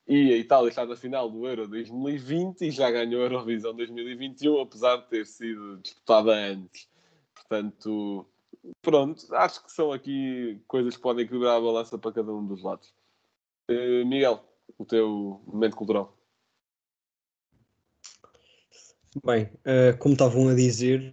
E 0.06 0.34
a 0.34 0.36
Itália 0.36 0.68
está 0.68 0.84
na 0.84 0.96
final 0.96 1.30
do 1.30 1.46
Euro 1.46 1.66
2020 1.68 2.62
e 2.62 2.70
já 2.70 2.90
ganhou 2.90 3.22
a 3.22 3.24
Eurovisão 3.24 3.74
2021, 3.74 4.60
apesar 4.60 4.96
de 4.96 5.06
ter 5.08 5.24
sido 5.24 5.78
disputada 5.78 6.32
antes. 6.32 6.88
Portanto, 7.34 8.26
pronto, 8.82 9.34
acho 9.34 9.64
que 9.64 9.72
são 9.72 9.92
aqui 9.92 10.60
coisas 10.66 10.96
que 10.96 11.02
podem 11.02 11.24
equilibrar 11.24 11.56
a 11.56 11.60
balança 11.60 11.96
para 11.96 12.12
cada 12.12 12.32
um 12.32 12.44
dos 12.44 12.62
lados. 12.62 12.92
Eh, 13.70 14.04
Miguel, 14.04 14.44
o 14.76 14.84
teu 14.84 15.40
momento 15.46 15.76
cultural. 15.76 16.19
Bem, 19.24 19.48
eh, 19.64 19.92
como 19.94 20.12
estavam 20.14 20.48
a 20.48 20.54
dizer, 20.54 21.12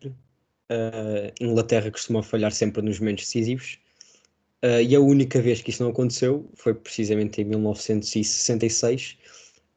a 0.70 1.44
Inglaterra 1.44 1.90
costuma 1.92 2.22
falhar 2.22 2.52
sempre 2.52 2.82
nos 2.84 3.00
momentos 3.00 3.26
decisivos. 3.26 3.80
eh, 4.62 4.84
e 4.84 4.96
a 4.96 5.00
única 5.02 5.42
vez 5.42 5.62
que 5.62 5.72
isso 5.72 5.84
não 5.84 5.92
aconteceu 5.92 6.50
foi 6.56 6.74
precisamente 6.76 7.42
em 7.42 7.46
1966, 7.46 9.18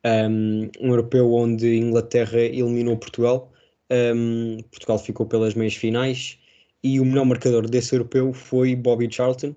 um, 0.05 0.71
um 0.81 0.91
europeu 0.91 1.33
onde 1.33 1.77
Inglaterra 1.77 2.41
eliminou 2.41 2.97
Portugal. 2.99 3.53
Um, 3.91 4.59
Portugal 4.71 4.99
ficou 4.99 5.27
pelas 5.27 5.55
meias 5.55 5.75
finais 5.75 6.39
e 6.83 7.01
o 7.01 7.05
melhor 7.05 7.27
marcador 7.27 7.69
desse 7.69 7.95
europeu 7.95 8.33
foi 8.33 8.77
Bobby 8.77 9.09
Charlton. 9.13 9.55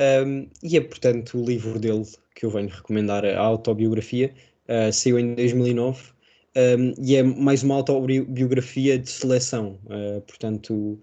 Um, 0.00 0.48
e 0.62 0.76
é 0.76 0.80
portanto 0.80 1.38
o 1.40 1.44
livro 1.44 1.78
dele 1.78 2.04
que 2.34 2.46
eu 2.46 2.50
venho 2.50 2.68
recomendar, 2.68 3.24
a 3.24 3.38
autobiografia, 3.40 4.34
uh, 4.68 4.92
saiu 4.92 5.18
em 5.18 5.34
2009 5.34 6.17
um, 6.56 6.94
e 6.98 7.16
é 7.16 7.22
mais 7.22 7.62
uma 7.62 7.76
autobiografia 7.76 8.98
de 8.98 9.08
seleção, 9.08 9.78
uh, 9.86 10.20
portanto, 10.22 10.98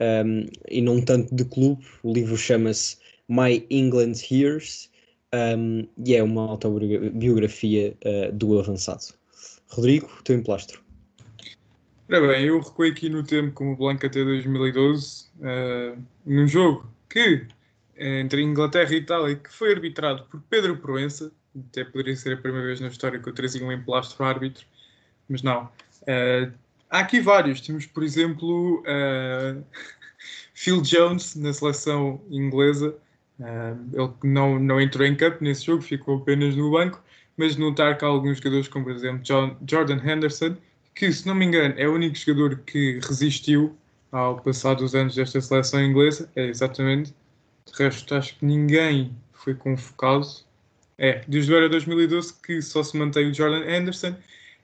um, 0.00 0.46
e 0.68 0.80
não 0.80 1.00
tanto 1.00 1.34
de 1.34 1.44
clube. 1.44 1.84
O 2.02 2.12
livro 2.12 2.36
chama-se 2.36 2.96
My 3.28 3.66
England 3.70 4.14
Hears 4.30 4.90
um, 5.34 5.86
e 6.04 6.14
é 6.14 6.22
uma 6.22 6.42
autobiografia 6.42 7.96
uh, 8.04 8.32
do 8.32 8.58
avançado. 8.58 9.14
Rodrigo, 9.68 10.08
teu 10.22 10.36
emplastro. 10.36 10.82
Ora 12.08 12.20
bem, 12.28 12.46
eu 12.46 12.60
recuei 12.60 12.90
aqui 12.90 13.08
no 13.08 13.22
tempo 13.22 13.52
como 13.52 13.72
o 13.72 13.76
Blanco 13.76 14.06
até 14.06 14.22
2012, 14.22 15.26
uh, 15.38 15.98
num 16.24 16.46
jogo 16.46 16.86
que 17.08 17.46
entre 17.96 18.42
Inglaterra 18.42 18.92
e 18.92 18.98
Itália, 18.98 19.36
que 19.36 19.50
foi 19.50 19.72
arbitrado 19.72 20.24
por 20.24 20.40
Pedro 20.50 20.76
Proença, 20.76 21.32
até 21.56 21.84
poderia 21.84 22.16
ser 22.16 22.34
a 22.34 22.36
primeira 22.36 22.66
vez 22.66 22.80
na 22.80 22.88
história 22.88 23.18
que 23.18 23.28
eu 23.28 23.32
trazia 23.32 23.64
um 23.64 23.72
emplastro 23.72 24.24
árbitro, 24.24 24.66
mas 25.28 25.42
não. 25.42 25.64
Uh, 26.02 26.52
há 26.90 27.00
aqui 27.00 27.20
vários. 27.20 27.60
Temos, 27.60 27.86
por 27.86 28.02
exemplo, 28.02 28.80
uh, 28.80 29.64
Phil 30.54 30.80
Jones 30.82 31.34
na 31.36 31.52
seleção 31.52 32.20
inglesa. 32.30 32.96
Uh, 33.38 33.76
ele 33.92 34.12
não, 34.32 34.58
não 34.58 34.80
entrou 34.80 35.06
em 35.06 35.16
campo 35.16 35.42
nesse 35.42 35.66
jogo, 35.66 35.82
ficou 35.82 36.18
apenas 36.18 36.54
no 36.54 36.70
banco, 36.70 37.02
mas 37.36 37.56
notar 37.56 37.98
que 37.98 38.04
há 38.04 38.08
alguns 38.08 38.38
jogadores, 38.38 38.68
como 38.68 38.84
por 38.84 38.94
exemplo 38.94 39.22
John, 39.22 39.56
Jordan 39.68 40.00
Henderson, 40.04 40.56
que, 40.94 41.10
se 41.12 41.26
não 41.26 41.34
me 41.34 41.44
engano, 41.44 41.74
é 41.76 41.88
o 41.88 41.94
único 41.94 42.14
jogador 42.14 42.58
que 42.58 43.00
resistiu 43.02 43.76
ao 44.12 44.40
passar 44.40 44.74
dos 44.74 44.94
anos 44.94 45.16
desta 45.16 45.40
seleção 45.40 45.82
inglesa. 45.82 46.30
É 46.36 46.46
exatamente. 46.46 47.12
De 47.66 47.82
resto, 47.82 48.14
acho 48.14 48.36
que 48.38 48.44
ninguém 48.44 49.14
foi 49.32 49.54
convocado. 49.54 50.26
É, 50.96 51.24
desde 51.26 51.52
o 51.52 51.56
Euro 51.56 51.68
2012 51.68 52.34
que 52.40 52.62
só 52.62 52.84
se 52.84 52.96
mantém 52.96 53.28
o 53.28 53.34
Jordan 53.34 53.68
Henderson. 53.68 54.14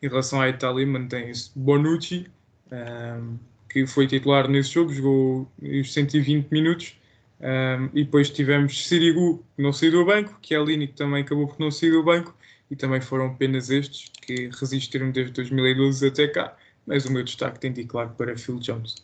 Em 0.03 0.09
relação 0.09 0.41
à 0.41 0.49
Itália, 0.49 0.87
mantém-se 0.87 1.51
Bonucci, 1.55 2.27
um, 2.73 3.39
que 3.69 3.87
foi 3.87 4.07
titular 4.07 4.49
nesse 4.49 4.71
jogo, 4.71 4.93
jogou 4.93 5.53
os 5.63 5.93
120 5.93 6.49
minutos. 6.51 6.97
Um, 7.41 7.87
e 7.95 8.05
depois 8.05 8.31
tivemos 8.31 8.87
Sirigu, 8.87 9.43
que 9.57 9.63
não 9.63 9.73
saiu 9.73 9.93
do 9.93 10.05
banco, 10.05 10.39
Chiellini, 10.43 10.89
que 10.89 10.95
também 10.95 11.23
acabou 11.23 11.49
por 11.49 11.59
não 11.59 11.71
sair 11.71 11.91
do 11.91 12.03
banco, 12.03 12.37
e 12.71 12.77
também 12.77 13.01
foram 13.01 13.27
apenas 13.29 13.71
estes 13.71 14.11
que 14.21 14.49
resistiram 14.49 15.11
desde 15.11 15.33
2012 15.33 16.07
até 16.07 16.29
cá. 16.29 16.57
Mas 16.87 17.07
o 17.07 17.13
meu 17.13 17.25
destaque 17.25 17.59
tem 17.59 17.73
de 17.73 17.83
ir, 17.83 17.87
claro, 17.87 18.11
para 18.11 18.37
Phil 18.37 18.59
Jones. 18.59 18.95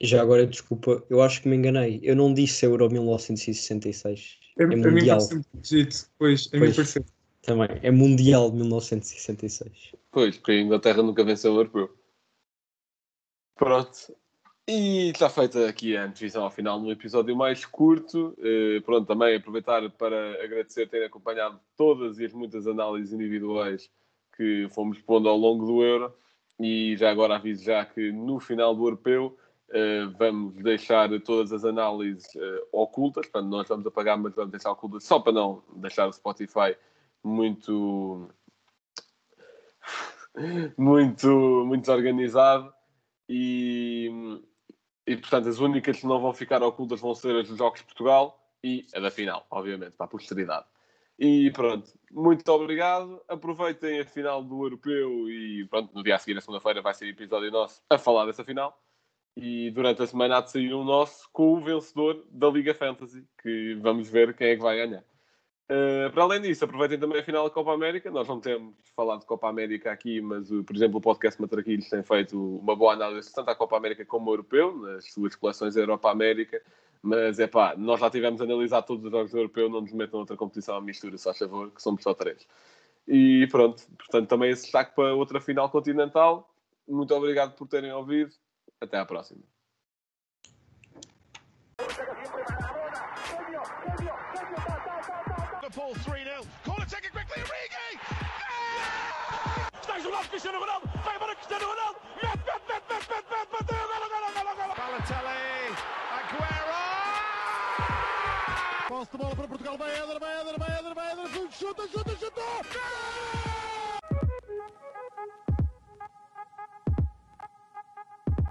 Já 0.00 0.20
agora, 0.20 0.46
desculpa, 0.46 1.02
eu 1.08 1.22
acho 1.22 1.42
que 1.42 1.48
me 1.48 1.56
enganei. 1.56 2.00
Eu 2.02 2.14
não 2.14 2.32
disse 2.32 2.64
Euro 2.66 2.90
1966. 2.90 4.38
É, 4.58 4.62
É, 4.62 4.64
a 4.64 4.68
mim 4.68 4.76
Mundial. 4.76 5.18
parece 5.18 5.42
legit, 5.54 6.06
pois, 6.18 6.48
a 6.52 6.56
mim 6.56 6.60
Pois. 6.64 6.76
parece. 6.76 7.15
Também. 7.46 7.68
É 7.80 7.92
Mundial 7.92 8.50
1966. 8.50 9.94
Pois, 10.10 10.36
porque 10.36 10.50
a 10.50 10.60
Inglaterra 10.60 11.00
nunca 11.00 11.22
venceu 11.22 11.52
o 11.52 11.58
europeu. 11.58 11.96
Pronto. 13.54 14.16
E 14.68 15.10
está 15.10 15.30
feita 15.30 15.68
aqui 15.68 15.96
a 15.96 16.06
antevisão 16.06 16.42
ao 16.42 16.50
final 16.50 16.80
num 16.80 16.90
episódio 16.90 17.36
mais 17.36 17.64
curto. 17.64 18.36
Eh, 18.40 18.80
pronto, 18.80 19.06
também 19.06 19.36
aproveitar 19.36 19.88
para 19.90 20.42
agradecer 20.42 20.88
terem 20.88 21.06
acompanhado 21.06 21.60
todas 21.76 22.18
e 22.18 22.24
as 22.24 22.32
muitas 22.32 22.66
análises 22.66 23.12
individuais 23.12 23.88
que 24.36 24.68
fomos 24.70 25.00
pondo 25.00 25.28
ao 25.28 25.36
longo 25.36 25.64
do 25.64 25.84
Euro. 25.84 26.12
E 26.58 26.96
já 26.96 27.12
agora 27.12 27.36
aviso 27.36 27.62
já 27.62 27.84
que 27.84 28.10
no 28.10 28.40
final 28.40 28.74
do 28.74 28.84
europeu 28.84 29.38
Uh, 29.68 30.14
vamos 30.16 30.54
deixar 30.62 31.08
todas 31.22 31.52
as 31.52 31.64
análises 31.64 32.32
uh, 32.36 32.68
ocultas, 32.70 33.26
portanto, 33.26 33.50
nós 33.50 33.66
vamos 33.66 33.84
apagar, 33.84 34.16
mas 34.16 34.32
vamos 34.32 34.52
deixar 34.52 34.70
ocultas 34.70 35.02
só 35.02 35.18
para 35.18 35.32
não 35.32 35.60
deixar 35.74 36.06
o 36.06 36.12
Spotify 36.12 36.76
muito. 37.26 38.28
muito, 40.76 41.28
muito 41.66 41.82
desorganizado. 41.82 42.72
E, 43.28 44.08
e, 45.06 45.16
portanto, 45.16 45.48
as 45.48 45.58
únicas 45.58 45.98
que 45.98 46.06
não 46.06 46.20
vão 46.20 46.32
ficar 46.32 46.62
ocultas 46.62 47.00
vão 47.00 47.14
ser 47.14 47.36
as 47.36 47.48
dos 47.48 47.58
Jogos 47.58 47.80
de 47.80 47.86
Portugal 47.86 48.40
e 48.62 48.86
a 48.94 49.00
da 49.00 49.10
final, 49.10 49.46
obviamente, 49.50 49.96
para 49.96 50.06
a 50.06 50.08
posteridade. 50.08 50.66
E 51.18 51.50
pronto, 51.50 51.90
muito 52.10 52.46
obrigado. 52.52 53.22
Aproveitem 53.26 54.00
a 54.00 54.04
final 54.04 54.44
do 54.44 54.64
Europeu 54.64 55.28
e 55.30 55.66
pronto, 55.68 55.94
no 55.94 56.02
dia 56.02 56.14
a 56.14 56.18
seguir, 56.18 56.34
na 56.34 56.40
segunda-feira, 56.40 56.82
vai 56.82 56.94
ser 56.94 57.08
episódio 57.08 57.50
nosso 57.50 57.82
a 57.90 57.98
falar 57.98 58.26
dessa 58.26 58.44
final 58.44 58.78
e 59.36 59.70
durante 59.70 60.02
a 60.02 60.06
semana 60.06 60.38
há 60.38 60.40
de 60.40 60.50
sair 60.50 60.72
um 60.74 60.82
nosso 60.82 61.28
com 61.30 61.54
o 61.54 61.60
vencedor 61.60 62.24
da 62.30 62.48
Liga 62.48 62.74
Fantasy, 62.74 63.26
que 63.42 63.74
vamos 63.74 64.08
ver 64.08 64.34
quem 64.34 64.48
é 64.48 64.56
que 64.56 64.62
vai 64.62 64.76
ganhar. 64.76 65.04
Uh, 65.68 66.12
para 66.12 66.22
além 66.22 66.40
disso, 66.40 66.64
aproveitem 66.64 66.98
também 66.98 67.18
a 67.18 67.24
final 67.24 67.44
da 67.44 67.50
Copa 67.50 67.72
América. 67.72 68.10
Nós 68.10 68.28
não 68.28 68.40
temos 68.40 68.74
falado 68.94 69.20
de 69.20 69.26
Copa 69.26 69.48
América 69.48 69.90
aqui, 69.90 70.20
mas, 70.20 70.48
por 70.48 70.76
exemplo, 70.76 70.98
o 70.98 71.00
podcast 71.00 71.40
Matraquilhos 71.40 71.88
tem 71.88 72.02
feito 72.04 72.58
uma 72.58 72.76
boa 72.76 72.92
análise 72.92 73.32
tanto 73.32 73.50
à 73.50 73.54
Copa 73.54 73.76
América 73.76 74.04
como 74.04 74.28
ao 74.28 74.34
Europeu, 74.34 74.76
nas 74.76 75.12
suas 75.12 75.34
coleções 75.34 75.76
Europa-América. 75.76 76.62
Mas 77.02 77.38
é 77.38 77.46
pá, 77.46 77.74
nós 77.76 78.00
já 78.00 78.10
tivemos 78.10 78.40
a 78.40 78.44
analisar 78.44 78.82
todos 78.82 79.04
os 79.04 79.10
jogos 79.10 79.32
do 79.32 79.38
Europeu, 79.38 79.68
não 79.68 79.80
nos 79.80 79.92
metam 79.92 80.20
outra 80.20 80.36
competição 80.36 80.76
à 80.76 80.80
mistura, 80.80 81.18
só 81.18 81.30
a 81.30 81.34
favor, 81.34 81.70
que 81.70 81.82
somos 81.82 82.02
só 82.02 82.14
três. 82.14 82.46
E 83.06 83.46
pronto, 83.50 83.82
portanto, 83.98 84.28
também 84.28 84.50
esse 84.50 84.62
destaque 84.62 84.94
para 84.94 85.14
outra 85.14 85.40
final 85.40 85.70
continental. 85.70 86.48
Muito 86.88 87.14
obrigado 87.14 87.54
por 87.54 87.68
terem 87.68 87.92
ouvido 87.92 88.32
até 88.80 88.98
à 88.98 89.04
próxima. 89.04 89.42
Cristiano 100.46 100.64
Ronaldo, 100.64 100.88
vai 101.04 101.18
para 101.18 101.34
Cristiano 101.34 101.66
Ronaldo, 101.66 101.98
mete, 102.22 102.38
mete, 102.38 102.62
mete, 102.68 102.84
mete, 102.88 103.08
mete, 103.10 103.26
mete, 103.32 103.50
bateu, 103.50 103.88
golo, 103.88 104.08
golo, 104.08 104.28
golo, 104.32 104.54
golo. 104.54 104.74
Balotelli, 104.76 105.74
Aguero! 106.18 106.76
Posse 108.86 109.10
de 109.10 109.18
bola 109.18 109.34
para 109.34 109.48
Portugal, 109.48 109.76
vai 109.76 109.90
Éder, 109.90 110.20
vai 110.20 110.40
Éder, 110.40 110.56
vai 110.56 110.78
Éder, 110.78 110.94
vai 110.94 111.10
Éder, 111.10 111.28
chuta, 111.50 111.88
chuta, 111.88 112.16